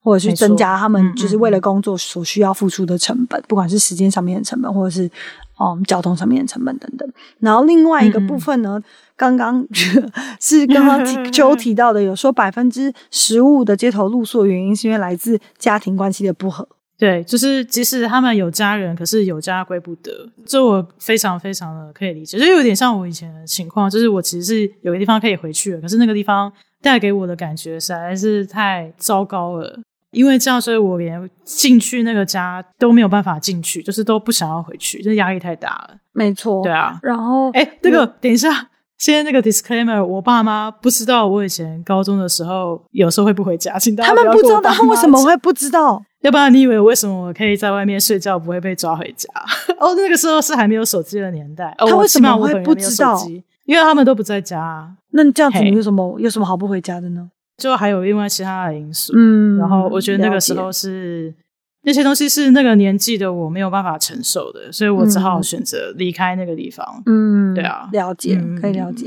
[0.00, 5.10] 或者是增加他们就是为了工作所需要付出的成本，嗯嗯，不管是时间上面的成本，或者是
[5.58, 7.12] 嗯交通上面的成本等等。
[7.40, 8.80] 然后另外一个部分呢，
[9.16, 9.66] 刚刚
[10.38, 16.68] 是刚刚就提到的，有说百分之十五的街头露宿原因是因为来自家庭关系的不和。
[17.00, 20.12] 对，就是即使他们有家人，可是有家归不得，
[20.44, 29.80] 这我非常非常的可以理解，就有点像我以前的情况，就是我其实是有个地方可以回去的，可是那个地方带给我的感觉实在是太糟糕了。
[30.10, 35.96] 因为这样，所以我连进去那个家都没有办法进去，就是都不想要回去，这压力太大了。
[36.12, 36.98] 没错，对啊。
[37.00, 43.94] 然后，哎，那个，等一下，现在那个 disclaimer，我爸妈不知道我以前高中的时候有时候会不回家，请。
[43.94, 46.02] 他们不知道，他们为什么会不知道？
[46.22, 49.28] 要不然你以为为什么我可以在外面睡觉不会被抓回家？
[49.78, 51.74] 哦，那个时候是还没有手机的年代。
[51.78, 53.18] 哦，他为什么会不知道？
[53.64, 54.94] 因为他们都不在家。
[55.12, 57.30] 那这样子你有什么有什么好不回家的呢？
[57.56, 61.34] 就还有另外其他的因素，嗯，然后我觉得那个时候是
[61.82, 67.02] 那些东西是那个年纪的我没有办法承受的，所以我只好选择离开那个地方。
[67.06, 69.06] 嗯，对啊，了解，可以了解。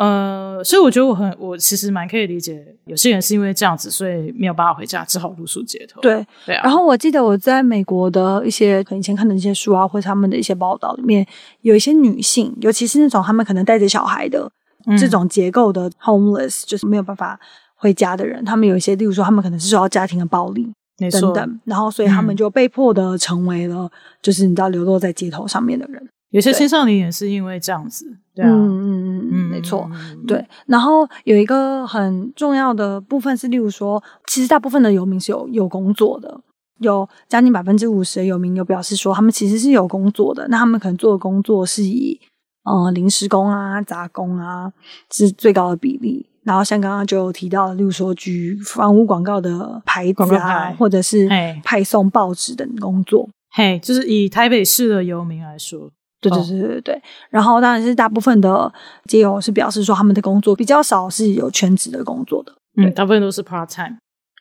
[0.00, 6.00] 呃，所以我觉得我很，我其实蛮可以理解，有些人是因为这样子，所以没有办法回家，只好露宿街头。
[6.00, 6.62] 对，对啊。
[6.64, 11.26] 然后我记得我在美国的一些以前看的一些书啊，或者他们的一些报道里面，
[11.60, 14.50] 有一些女性，尤其是那种他们可能带着小孩的。
[14.98, 17.38] 这种结构的 homeless 就是没有办法
[17.76, 20.66] 回家的人，他们有一些，例如说，他们可能是受到家庭的暴力
[21.12, 23.90] 等等，然后所以他们就被迫的成为了，
[24.22, 26.02] 就是你知道流落在街头上面的人。
[26.30, 29.90] 有些青少年也是因为这样子，对啊，嗯嗯嗯嗯，没错，
[30.26, 30.44] 对。
[30.66, 36.40] 然后有一个很重要的部分是，例如说，其实大部分的游民是有有工作的，
[36.78, 42.20] 有将近百分之五十的游民有表示说，他们其实是有工作的，那他们可能做的工作是以。
[42.62, 44.70] 呃，临时工啊，杂工啊，
[45.10, 46.28] 是最高的比例。
[46.44, 51.26] 然后像刚刚就有提到，例如说举房屋广告的牌子啊，或者是
[51.64, 53.26] 派送报纸等工作。
[53.52, 55.90] 嘿，就是以台北市的游民来说，
[56.20, 56.94] 对对对对对。
[56.94, 57.00] 哦、
[57.30, 58.72] 然后当然是大部分的
[59.04, 63.96] 街友是表示说，他们的工作比较少是有全职的工作的，嗯，大部分都是 part time。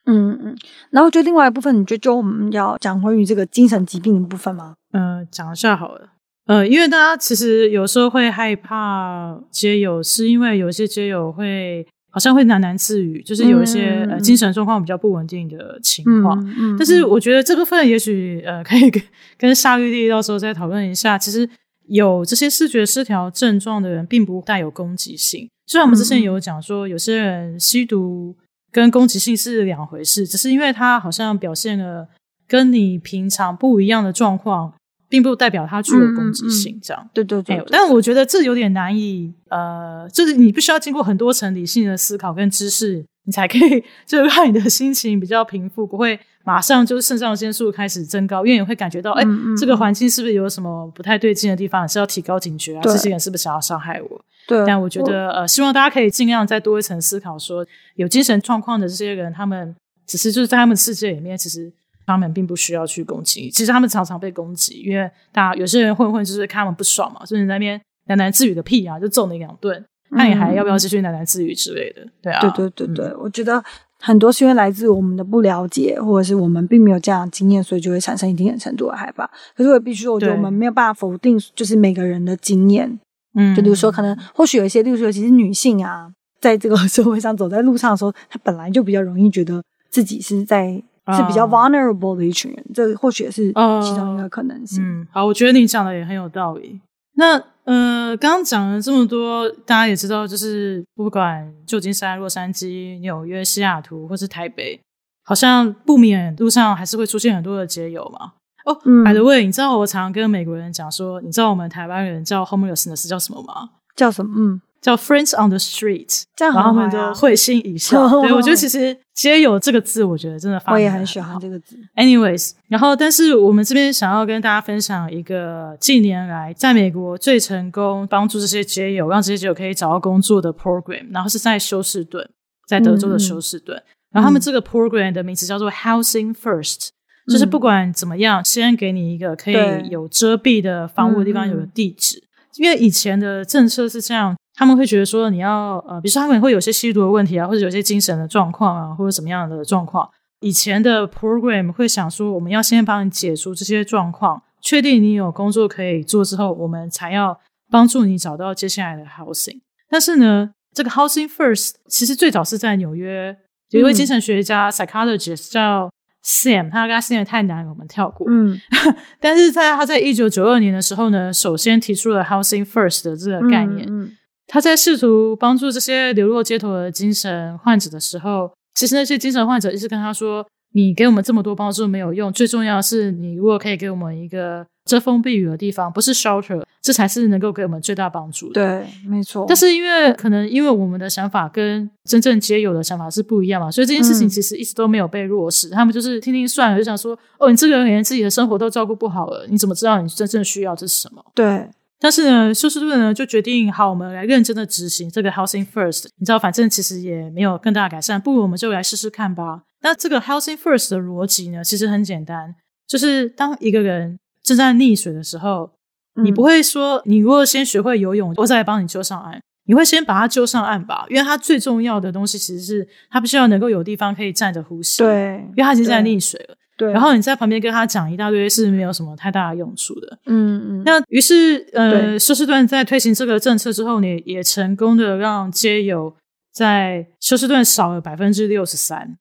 [0.05, 0.57] 嗯嗯。
[0.91, 4.75] 然后就另外一部分，你觉得就我们要讲关于这个精神疾病的部分吗？
[4.93, 6.09] 嗯、呃，讲一下好了。
[6.47, 16.43] 呃，因为大家其实有时候会害怕街友，是因为有些街友会好像会喃喃自语，就是有一些、嗯、呃精神状况比较不稳定的情况。
[16.43, 19.03] 嗯嗯、但是我觉得这部分也许呃可以跟
[19.37, 21.19] 跟夏绿蒂到时候再讨论一下。
[21.19, 21.47] 其实
[21.89, 25.49] 有这些视觉失调症状的人，并不带有攻击性。
[25.67, 28.35] 虽然我们之前有讲说，有些人吸毒
[28.71, 32.07] 跟攻击性是两回事，只是因为他好像表现了
[32.47, 34.73] 跟你平常不一样的状况。
[35.11, 37.65] 并不代表他具有攻击性，这样、嗯嗯、对对对，对。
[37.71, 52.81] 但我觉得这有点难以，呃，就是你必须要经过很多层理性的思考跟知识，你才可以， 就是让你的心情比较平复，不会马上就是肾上腺素开始增高，因为你会感觉到，哎、嗯嗯，这个环境是不是有什么不太对劲的地方，是要提高警觉啊？
[52.83, 54.21] 这些人是不是想要伤害我？
[54.47, 54.65] 对。
[54.65, 59.75] 但我觉得，呃，希望大家可以尽量再多一层思考说，说有精神状况的这些人，他们
[60.07, 61.71] 只是就是在他们世界里面，其实。
[62.07, 72.01] 他们并不需要去攻击，其实他们常常被攻击，因为大家有些人混混就是看他们不爽嘛，就是在那边喃喃自语个屁啊，就揍你两顿，那你还要不要继续喃喃自语之类的？
[72.19, 73.63] 对啊，对对对对，嗯、我觉得
[74.01, 79.29] 很多是因为来自我们的不了解，或者是我们并没有这样的经验，所以就会产生一定程度的害怕。
[79.55, 82.99] 可是我也必须说，我觉得我们没有办法否定，就是每个人的经验，
[83.35, 90.81] 嗯，就比如说可能或许有一些，例如说尤其是女性啊，在这个 社会上走在路上的时候，她本来就比较容易觉得自己是在。
[91.11, 94.79] 是比较 vulnerable 的一群人，uh, 这或许也是其中一个可能性。
[94.83, 96.79] 嗯，好，我觉得你讲的也很有道理。
[97.15, 104.81] 那呃，刚刚讲了这么多，大家也知道，就是不管旧金山、洛杉矶、纽约、西雅图，或是台北，
[105.23, 108.33] 好像不免路上还是会出现很多的街友嘛。
[108.65, 113.69] 哦、oh，by the way，你知道我常常跟美国人讲说，你知道我们台湾人叫 homelessness 叫什么吗？
[113.95, 114.33] 叫什么？
[114.35, 114.61] 嗯。
[114.81, 118.07] 叫 Friends on the Street，这样好、啊、然后他们就会心一笑。
[118.21, 121.77] 对，我觉得其实街友这个字，我觉得真的发，我也很喜欢这个字。
[121.95, 132.29] Anyways，然后但是我们这边想要跟大家分享一个近年来在美国最成功帮助这些街友，让这些街友可以找到工作的 program，然后是在休斯顿，
[132.65, 133.77] 在德州的休斯顿。
[133.77, 136.87] 嗯、然后他们这个 program 的名字叫做 Housing First，、
[137.27, 142.23] 嗯、就是不管怎么样，先给你一个可以有遮蔽的房屋的地方，有个地址。
[142.55, 144.37] 因为以前的政策是这样。
[144.59, 150.09] 他们会觉得说，你要呃，比如说他们会有些吸毒的问题啊，或者有些精神的状况啊，或者怎么样的状况。
[150.41, 157.39] 以前的 program 会想说，我们要先帮你解除这些状况，确定你有工作可以做之后，我们才要
[157.71, 159.61] 帮助你找到接下来的 housing。
[159.89, 163.37] 但是呢，这个 housing first 其实最早是在纽约，
[163.69, 165.89] 有一位精神学家 psychologist 叫
[166.25, 168.27] Sam，他跟他 Sam 太难了，我们跳过。
[168.29, 168.59] 嗯，
[169.21, 173.87] 但是在他在一九九二年的时候呢，首先提出了 housing first 的这个概念。
[173.87, 174.03] 嗯。
[174.03, 174.11] 嗯
[174.51, 188.53] 他在试图帮助这些流落街头的精神患者的时候，其实那些精神患者一直跟他说：“你给我们这么多帮助没有用，最重要的是你如果可以给我们一个遮风避雨的地方，不是 shelter，这这才是能够给我们最大帮助的。
[188.53, 189.45] 对，没错。
[189.47, 195.69] 但是因为可能因为我们的想法跟真正街友的想法是不一样嘛，所以这件事情其实一直都没有被落实。
[195.69, 201.69] 嗯、他们就是听听算了，就想说：“哦，你这个人连自己的生活都照顾不好了，你怎么知道你真正需要的是什么？”对。
[201.99, 206.05] 但是呢，休斯顿呢就决定，好，我们来认真的执行这个 Housing First。
[206.17, 209.63] 你知道，反正其实也没有更大的改善，不如我们就来试试看吧。
[209.81, 212.55] 那这个 Housing First 的逻辑呢，其实很简单，
[212.87, 215.71] 就是当一个人正在溺水的时候，
[216.15, 221.05] 嗯、你不会说，你如果先学会游泳，我再来帮你救上岸，你会先把他救上岸吧？
[221.09, 226.55] 因为他最重要的东西其实是他必须要能够有地方可以站着呼吸，对，因为他已经在溺水了。
[226.79, 230.17] 对，然后你在旁边跟他讲一大堆是没有什么太大的用处的。
[230.27, 230.83] 嗯嗯。
[230.85, 236.15] 那于是呃，休斯顿在推行这个政策之后，你也成功的让街友
[236.53, 239.17] 在休斯顿少了百分之六十三，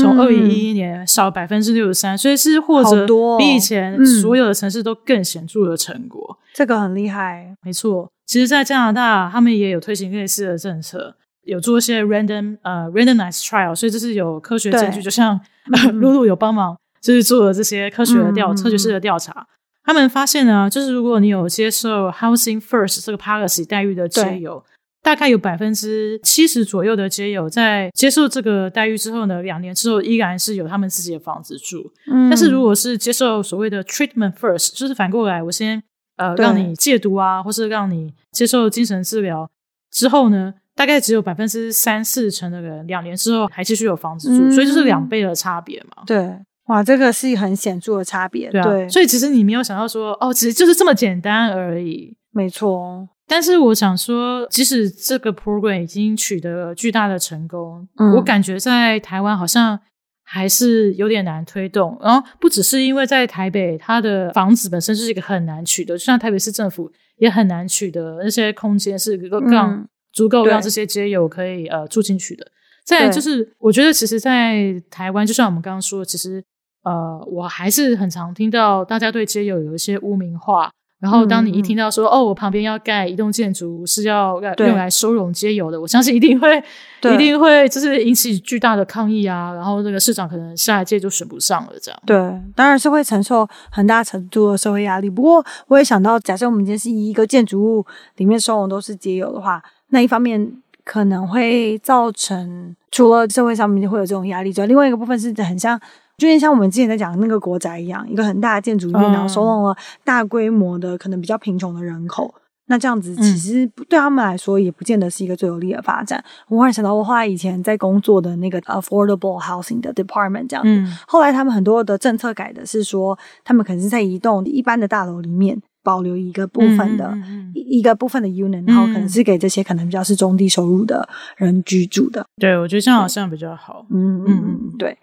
[0.00, 3.04] 从二零一一年少了百分之六十三，所以是或者
[3.36, 6.38] 比以前所有的城市都更显著的成果。
[6.38, 8.08] 嗯、这个很厉害，没错。
[8.24, 15.38] 其实，在加拿大，他们也有推行类似的政策，有做一些 random 呃 randomized trial，所以这是有科学证据，就像、
[15.72, 16.78] 嗯、 露露有帮忙。
[17.02, 19.46] 就是做了这些科学的调、科学式的调查，
[19.84, 24.64] 他们发现呢，就是如果你有接受 Housing First 这个 policy 待遇的街友，
[25.02, 31.92] 大概有百分之七十左右的街友在接受这个待遇之后呢，两年之后依然是有他们自己的房子住。
[32.08, 35.82] 嗯，但是如果是接受所谓的 Treatment First，就是反过来，我先
[36.18, 39.50] 呃让你戒毒啊，或是让你接受精神治疗
[39.90, 46.04] 之后呢，大概只有百分之三四成的人两年之后还继续有房子住，嗯、所以就是两倍的差别嘛。
[46.06, 46.38] 对。
[46.66, 48.64] 哇，这个是很显著的差别，对啊。
[48.64, 52.16] 对，所以其实你没有想到说，哦，其实就是这么简单而已。
[52.30, 53.08] 没错。
[53.26, 59.78] 但是我想说，即使这个 program 已经取得了巨大的成功，嗯，我感觉在台湾好像
[60.22, 61.98] 还是有点难推动。
[62.00, 72.46] 然后不只是因为在台北，它的房子本身就是一个很难取得，就像台北市政府也很难取得那些空间是够让足够让这些街友可以呃住进去的。
[72.84, 76.42] 再就是，我觉得其实，在台湾，就像我们刚刚说的，其实。
[76.82, 80.70] 呃，我还是很常听到大家对街友有一些污名化。
[81.00, 86.56] 然后，当你一听到说、嗯、哦，我旁边要盖一栋建筑是要用来收容街友的，我相信一定会，
[87.12, 89.52] 一定会就是引起巨大的抗议啊。
[89.52, 92.00] 然后，这个市长可能下一届就选不上了，这样。
[92.06, 92.16] 对，
[92.54, 95.10] 当然是会承受很大程度的社会压力。
[95.10, 97.84] 不过，我也想到，假设我们今天是一个建筑物
[98.18, 100.52] 里面收容都是街友的话，那一方面
[100.84, 105.80] 可能会造成除了社会上面会有这种压力之外，另外一个部分是很像。
[106.28, 112.34] 就像我们之前在讲那个国宅一样，一个很大的建筑里面，然后收容了大规模的可能比较贫穷的人口。
[112.66, 116.22] 那这样子其实对他们来说也不见得是一个最有利的发展。
[116.48, 127.12] 我忽然想到，我后来以前在工作的那个 affordable housing 的 department 这样子，后来他们很多的政策改的是说，他们可能是在一栋一般的大楼里面保留一个部分的
[127.52, 131.06] 一个部分的 unit，然后可能是给这些可能比较是中低收入的
[131.36, 132.24] 人居住的。
[132.40, 133.84] 对，我觉得这样好像比较好。
[133.90, 134.96] 嗯嗯嗯，对。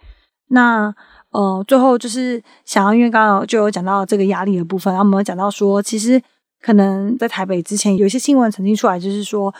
[0.50, 0.94] 那
[1.32, 6.20] 呃，最后就是想要，因为刚刚就有讲到这个压力的部分，然后我们有讲到说，其实
[6.60, 9.54] 可能在台北之前有一些新闻曾经出来，就是说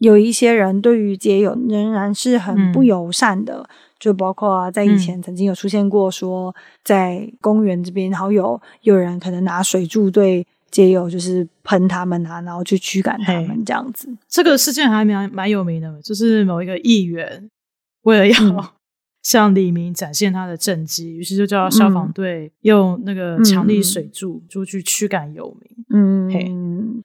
[0.00, 3.66] 有一些人对于街友仍然是很不友善的，嗯、
[3.98, 14.14] 就包括啊在以前曾经有出现过说在公园这边，然后有有人可能拿水柱对街友就是喷他们啊，然后去驱赶他们这样子。
[14.28, 17.48] 这个事件还蛮蛮有名的，就是某一个议员
[18.02, 18.62] 为了要、嗯。
[19.24, 25.84] 向李明展现他的政绩，于是就叫消防队用那个强力水柱就去驱赶游民。
[25.88, 26.52] 嗯，嘿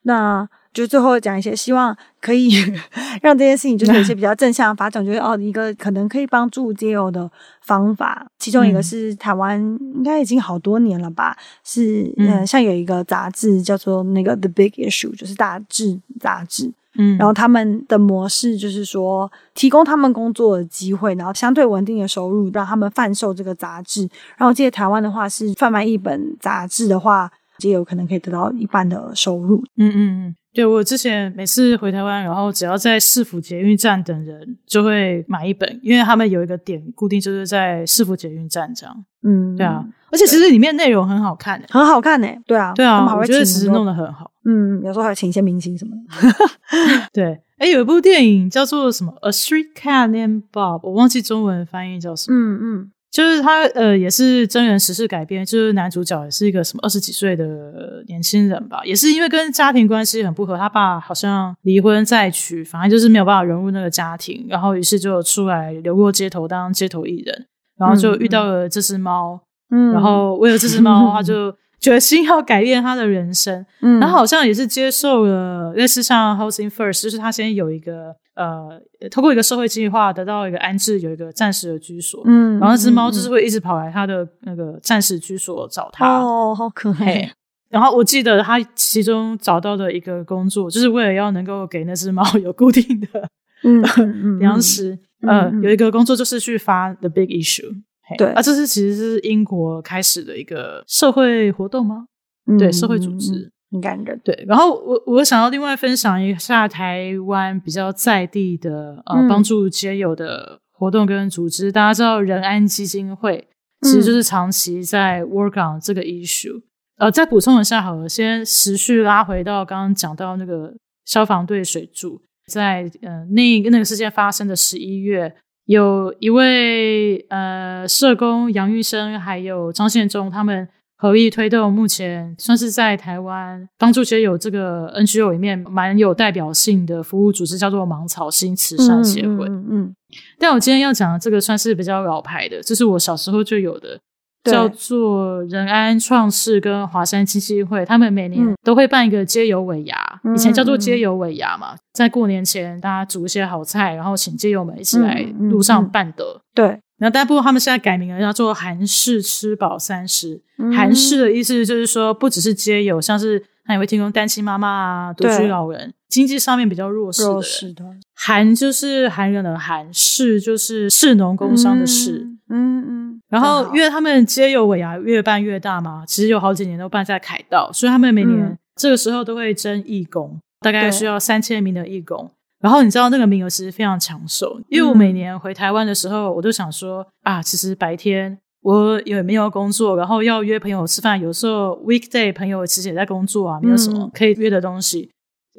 [0.03, 2.51] 那就最后讲一些希望可以
[3.23, 5.03] 让这件事情就是有一些 比较正向的发展。
[5.03, 7.29] 觉得哦，一个可能可以帮助街友的
[7.61, 9.59] 方法，其中一个是台湾
[9.95, 11.37] 应该已经好多年了吧？
[11.63, 16.71] 是呃，像有一个杂志叫做那个 The Big Issue，就是大志杂志。
[17.01, 24.01] 嗯，然后他们的模式就是说，提供他们工作的机会，然后相对稳定的收入，让他们贩售这个杂志。
[24.37, 29.63] 然后我记得台湾的话是贩卖一本杂志的话，就有可能可以得到一半的收入。
[29.77, 39.05] 嗯嗯嗯，对，我之前每次回台湾，然后只要在市府捷运站等人，就会买一本，因为他们有一个点固定就是在市府捷运站这样。
[39.23, 42.37] 嗯，对啊，而且其实里面内容很好看，很好看诶。
[42.45, 44.31] 对啊，对啊，我觉得其实弄得很好。
[44.49, 46.49] 嗯，有时候还有请一些明星什么的。
[47.13, 52.35] 对，哎，有一部电影叫做什么《A Street Cat Named Bob》，我忘记中文翻译叫什么。
[52.35, 67.45] 嗯嗯，就是他呃，也是真人实事改编，就是男主角也是一个什么二十几岁的年轻人吧，也是因为跟家庭关系很不合，他爸好像离婚再娶，反正就是没有办法融入那个家庭，然后于是就出来流落街头当街头艺人，
[67.77, 71.53] 然后就遇到了这只猫，嗯，然后为了这只猫，他就。
[71.79, 73.65] 决心要改变他的人生。
[73.81, 82.21] 嗯，然后好像也是接受了类似像 Housing First，就是他先有一个呃，透过一个社会计划得到一个安置，有一个暂时的居所。
[82.25, 86.19] 嗯，然后那只猫就是会一直跑来他的那个暂时居所找他。
[86.19, 87.31] 哦，好可爱。
[87.69, 93.29] 然后我记得他其中找到的一个工作，就是为了要能够给那只猫有固定的
[93.63, 93.81] 嗯
[94.39, 94.97] 粮食。
[95.21, 97.83] 呃，有一个工作就是去发 The Big Issue。
[98.17, 102.05] 对啊，这是其实是英国开始的一个社会活动吗？
[102.47, 104.19] 嗯、对，社会组织，很感人。
[104.23, 111.69] 对，然后我我想要另外分享一下台湾比较在地的呃帮助街友的活动跟组织。
[111.69, 113.47] 嗯、大家知道仁安基金会，
[113.81, 116.57] 其实就是长期在 work on 这个 issue。
[116.57, 116.63] 嗯、
[116.97, 120.73] 呃，再补充一下好了，先持续拉回到刚刚讲到那个
[121.05, 125.35] 消防队水柱，在呃那个那个事件发生的十一月。
[125.69, 130.67] 有一位呃社工杨玉生，还有张宪忠，他们
[130.97, 139.45] 合力推动，目前算是在台湾帮助学友这个 NGO 里面蛮有代表性的服务组织，叫做芒草心慈善协会。
[139.45, 139.95] 嗯，嗯，嗯，
[140.39, 143.99] 但我今天要讲的这个算是比较老牌的，这是我小时候就有的。
[144.43, 156.41] 叫做仁安创世跟华山基金会，他们每年都会办一个街友尾牙，嗯、以前叫做街友尾牙嘛，在过年前大家煮一些好菜，然后请街友们一起来路上办的。
[156.55, 156.65] 对，
[156.97, 160.41] 然后但不过他们现在改名了，叫做韩式吃饱三十。
[160.75, 167.29] 韩式、嗯、的意思就是说，不只是街友，像是他也会提供单亲妈妈啊、独居老人、经济上面比较弱势的。
[167.29, 167.83] 弱势的。
[168.15, 172.27] 韩就是韩人的韩，士就是士农工商的士。
[172.49, 173.08] 嗯嗯。
[173.29, 182.31] 嗯然后，因为他们街友尾牙越办越大嘛，其实有好几年都办在凯道，所以他们每年这个时候都会征义工，嗯、大概需要三千名的义工。
[182.59, 195.09] 然后你知道那个名额其实非常抢手，因为我每年回台湾的时候，我都想说啊，其实白天我也没有工作，然后要约朋友吃饭，有时候 weekday 朋友其实也在工作啊，没有什么可以约的东西。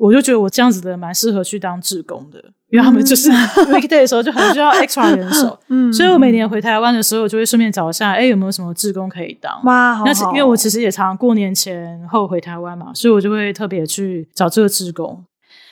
[0.00, 3.30] 嗯我就觉得我这样子的蛮适合去当志工的，因为他们就是
[3.70, 9.52] weekday 的时候就很需要 extra 人手， 嗯，所以我每年回台湾的时候，我就会顺便找一下，哎，有没有什么志工可以当？
[9.64, 10.04] 哇，好好。
[10.06, 15.22] 那是因为我其实也常常过年前后回台湾嘛，所以我就会特别去找这个志工。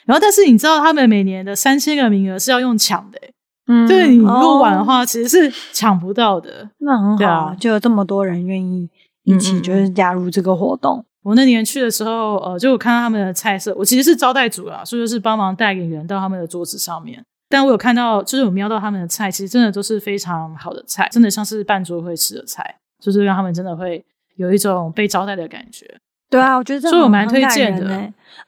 [0.05, 3.19] 然后，但是你知道，他们每年的三千个名额是要用抢的，
[3.67, 6.69] 嗯，就是你录完的话，其实是抢不到的。
[6.81, 8.91] 那很好，啊，就有这么多人愿意
[9.25, 11.05] 一起就是加入这个活动。
[11.23, 13.75] 我那年去的时候，呃，就我看到他们的菜色。
[13.77, 17.23] 我其实是招待组啊，所以就是帮忙带领人到他们的桌子上面。
[17.51, 24.05] 但我有看到，就是我瞄到他们的菜，其实真的都是非常好的菜，真的像是办桌会吃的菜，就是让他们真的会
[24.37, 25.99] 有一种被招待的感觉。
[26.31, 27.87] 对啊，我觉得这所以我蛮推荐的。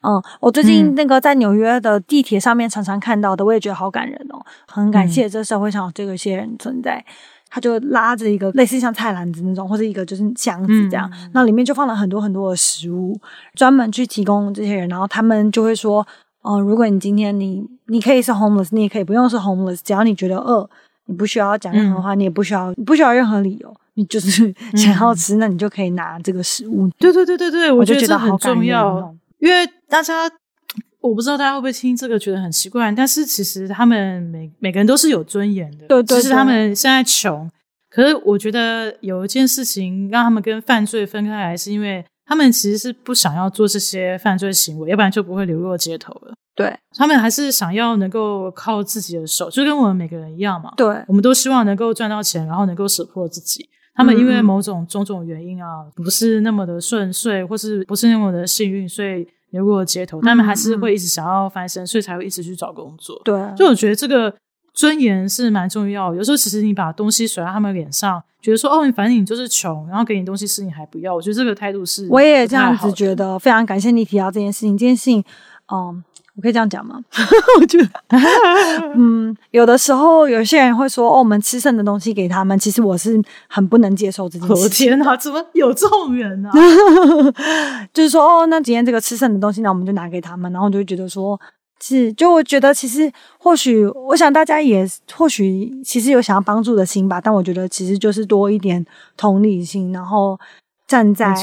[0.03, 4.39] 嗯，我最近那个在纽约的地铁上面常常看到的，我也觉得好感人哦。
[4.67, 7.03] 很感谢这社会上有这个些人存在。
[7.53, 13.19] 他就拉着一个类似像菜篮子那种，或者一个就是箱子这样，那、嗯、里面就放了很多很多的食物，
[13.55, 14.87] 专门去提供这些人。
[14.87, 15.99] 然后他们就会说，
[16.43, 20.67] 哦、呃，如果你今天你你可以是 homeless，你也可以不用是 homeless，只要你觉得饿，
[21.07, 26.89] 你不需要讲任何话，嗯、你也不需要不需要任何理由，你就是想要吃，嗯、那你就可以拿这个食物。
[26.97, 30.31] 对对对对对，我就觉得很重要，因为大家。
[31.01, 35.87] 我不知道大家会不会听这个觉得很奇怪，但是其实他们每每个人都是有尊严的。
[35.87, 36.21] 对，对对。
[36.21, 37.49] 其实他们现在穷，
[37.89, 46.33] 可是我觉得有一件事情让他们跟犯罪分开来，是因为他们其实是不想要做这些犯罪行为，要不然就不会流落街头了。
[46.55, 50.71] 对，他们还是想要能够靠自己的手，就跟我们每个人一样嘛。
[50.77, 53.67] 对，我们都希望能够赚到钱，然后能够 support 自己。
[53.95, 59.27] 他们因为某种种种原因啊，不是那么的顺遂，或是不是那么的幸运，所以。
[59.51, 63.21] 流落街头，他们还是会一直想要翻身，嗯、所以才会一直去找工作。
[63.23, 64.33] 对，就我觉得这个
[64.73, 66.17] 尊严是蛮重要的。
[66.17, 71.13] 有时候其实你把东西甩在他们脸上，觉得说哦，你反正你就是穷，然后给你东西是你还不要。
[71.13, 73.37] 我觉得这个态度是，我也这样子觉得。
[73.37, 75.23] 非常感谢你提到这件事情，这件事情，
[75.71, 76.03] 嗯。
[76.35, 76.99] 我可以这样讲吗？
[77.59, 77.89] 我觉得，
[78.95, 84.63] 嗯，有的时候有些人会说，哦，我们吃剩的东西给他们，其实我是很不能接受这件事情。
[84.63, 86.49] 我天哪，怎么有这种人呢？
[87.93, 91.39] 就是说，哦，那今天这个吃剩的东西，那我们就拿给他们，然后就会觉得说，
[91.81, 98.85] 是，就我觉得其实或许，我想大家也或许其实有想要帮助的心吧，但我觉得其实就是多一点
[99.17, 100.39] 同理心，然后。
[100.91, 101.33] 站在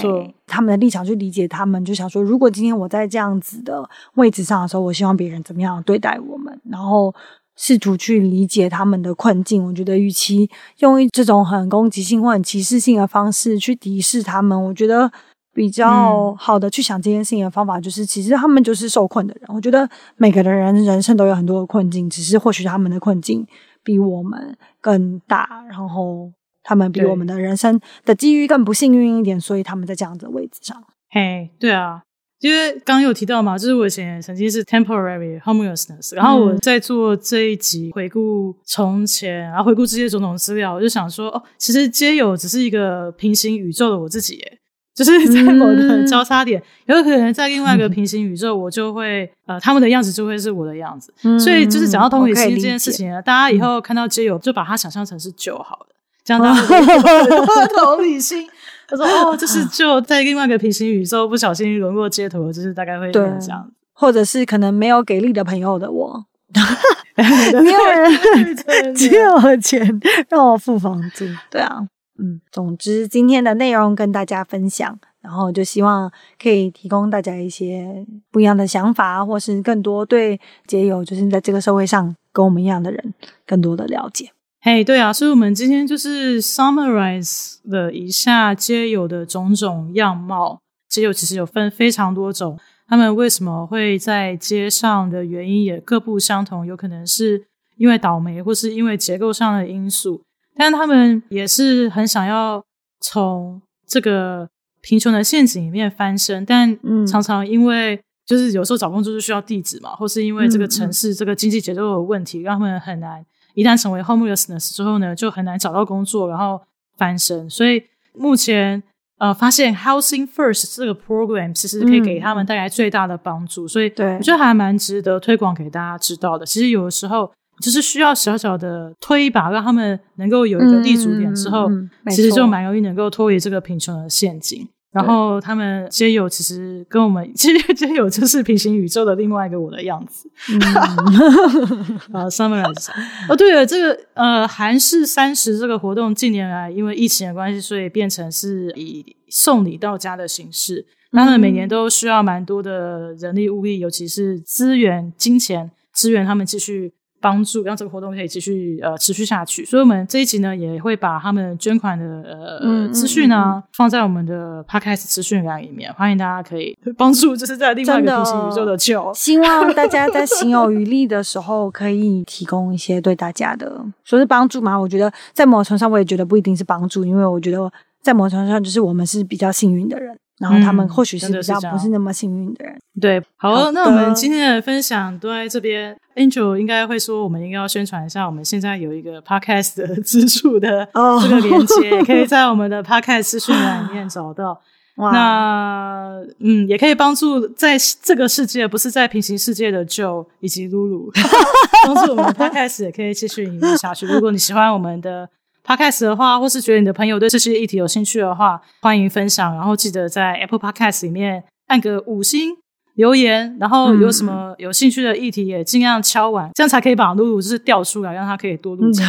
[0.46, 7.14] 他们的立场去理解他们，就想说，如果今天我在这样子的位置上的时候，我希望别人怎么样对待我们，然后
[7.56, 9.64] 试图去理解他们的困境。
[9.64, 15.10] 我觉得，与其用这种很攻击性或很歧视性的方式去敌视他们，我觉得
[15.54, 19.44] 比较好的去想这件事情的方法，就是其实他们就是受困的人。
[19.54, 19.88] 我觉得
[20.18, 23.46] 每个人人生都有很多的困境，只是或许他们的困境
[23.82, 26.30] 比我们更大，然后。
[26.62, 30.84] 他们比我们的人生的机遇更不幸运一点，所以他们在这样子的位置上。
[31.10, 32.02] 嘿，对啊。
[32.40, 44.58] 因为刚刚有提到嘛，就是我以前曾经是 temporary homelessness，然后我在做这一集回顾从前，然后回顾这些种种资料，我就想说，哦，其实街友只是一个平行宇宙的我自己，耶，
[44.94, 55.86] 就是 在某个交叉点，嗯、有可能在另外一个平行宇宙，我就会呃，他们的样子就会是我的样子，嗯、所以就是讲到同理心这件事情呢，大家以后看到街友就把它想象成是就好了，
[56.28, 58.46] 这样大家会同理心。
[58.86, 66.24] 他说：“哦， 就是就在另外一个平行宇宙，不小心沦落街头，就是大概会这样，或者是可能没有给力的朋友的我，
[67.16, 71.24] 没有人借我钱让我付房租。
[71.50, 71.80] 对啊，
[72.18, 76.10] 嗯，总之今天的内容跟大家分享，然后就希望
[76.42, 83.14] 可以提供大家一些不一样的想法，或是更多对结友，就是在这个社会上跟我们一样的人
[83.46, 84.30] 更多的了解。”
[84.60, 90.60] 嘿，hey, 对啊，所以我们今天就是 summarize 了一下街友的种种样貌。
[90.88, 97.46] 街友其实有分非常多种，他们为什么会在街上的原因也各不相同，有可能是
[97.76, 100.22] 因为倒霉，或是因为结构上的因素。
[100.56, 102.64] 但他们也是很想要
[103.00, 104.48] 从这个
[104.80, 113.24] 贫穷的陷阱里面翻身，但常常因为就是有时候找工作就需要地址嘛，或是因为这个城市这个经济结构有问题，让他们很难。
[113.58, 116.60] 一旦成为 homelessness 之后呢，就很难找到工作，然后
[116.96, 117.50] 翻身。
[117.50, 117.82] 所以
[118.14, 118.80] 目前
[119.18, 126.46] 呃，发现 Housing First 这个 program 其实可以给他们带来最大的帮助，嗯、所以我觉得还蛮值得推广给大家知道的。
[126.46, 127.28] 其实有的时候
[127.60, 134.68] 就是需要小小的推一把，让他们能够有一个立足点之后，嗯嗯、其实就蛮容易能够脱离这个贫穷的陷阱。
[134.90, 140.30] 然后他们街友其实跟我们，其实街友就是平行宇宙的另外一个我的样子。
[142.12, 142.88] 啊，summarize。
[143.28, 150.86] 哦，对了，这个呃，韩式三十这个活动近年来因为疫情的关系，所以变成是以送礼到家的形式。
[151.12, 156.94] 他们每年都需要蛮多的人力物力，尤其是资源、金钱资源，他们继续。
[157.20, 169.12] 帮助让这个活动可以继续呃持续下去，所以我们这一集呢也会把他们捐款的呃、嗯、资讯呢、啊嗯嗯、放在我们的 Podcast 资讯栏里面，欢迎大家可以帮助，就是在另外一个平行宇宙的救。
[169.14, 174.78] 希望大家在行有余力的时候，可以提供一些对大家的说是帮助嘛。
[174.78, 177.70] 我觉得在某程度上，我也觉得不一定是帮助，因为我觉得
[178.02, 180.18] 在某程度上，就是我们是比较幸运的人。
[180.38, 182.78] 然后他们或许是比较不是那么幸运的人。
[183.00, 185.96] 对，好，好那我们今天的分享都在这边。
[186.14, 190.88] Angel 应该会说，我们应该要宣传一下，我们现在有一个 Podcast 的支柱的
[191.22, 194.60] 这个连接，也 可以在我们的 Podcast 资讯栏里面找到。
[194.98, 201.10] 哇那嗯，也可以帮助在这个世界，不是在平行世界的 Joe 以及露露，
[201.84, 204.06] 帮助我们 Podcast 也可以继续营运下去。
[204.06, 205.28] 如果你喜欢我们的。
[205.68, 209.54] Podcast 的话，或是觉得你的朋友对这些议题有兴趣的话，欢迎分享。
[209.54, 212.56] 然后记得在 Apple Podcast 里面按个五星
[212.94, 213.54] 留言。
[213.60, 219.08] 然后有什么有兴趣的议题，也尽量敲完，嗯、这样才可以把露露就是调出来，让他可以多录几集。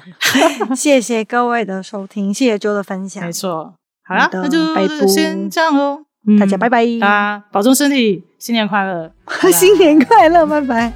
[0.74, 3.22] 谢谢各位的收听，谢谢 Joe 的分享。
[3.22, 3.74] 没错，
[4.08, 5.98] 好啦，那就先这样喽。
[6.40, 9.12] 大家拜拜，大家保重身体，新年快乐，
[9.52, 10.92] 新年快乐，拜拜。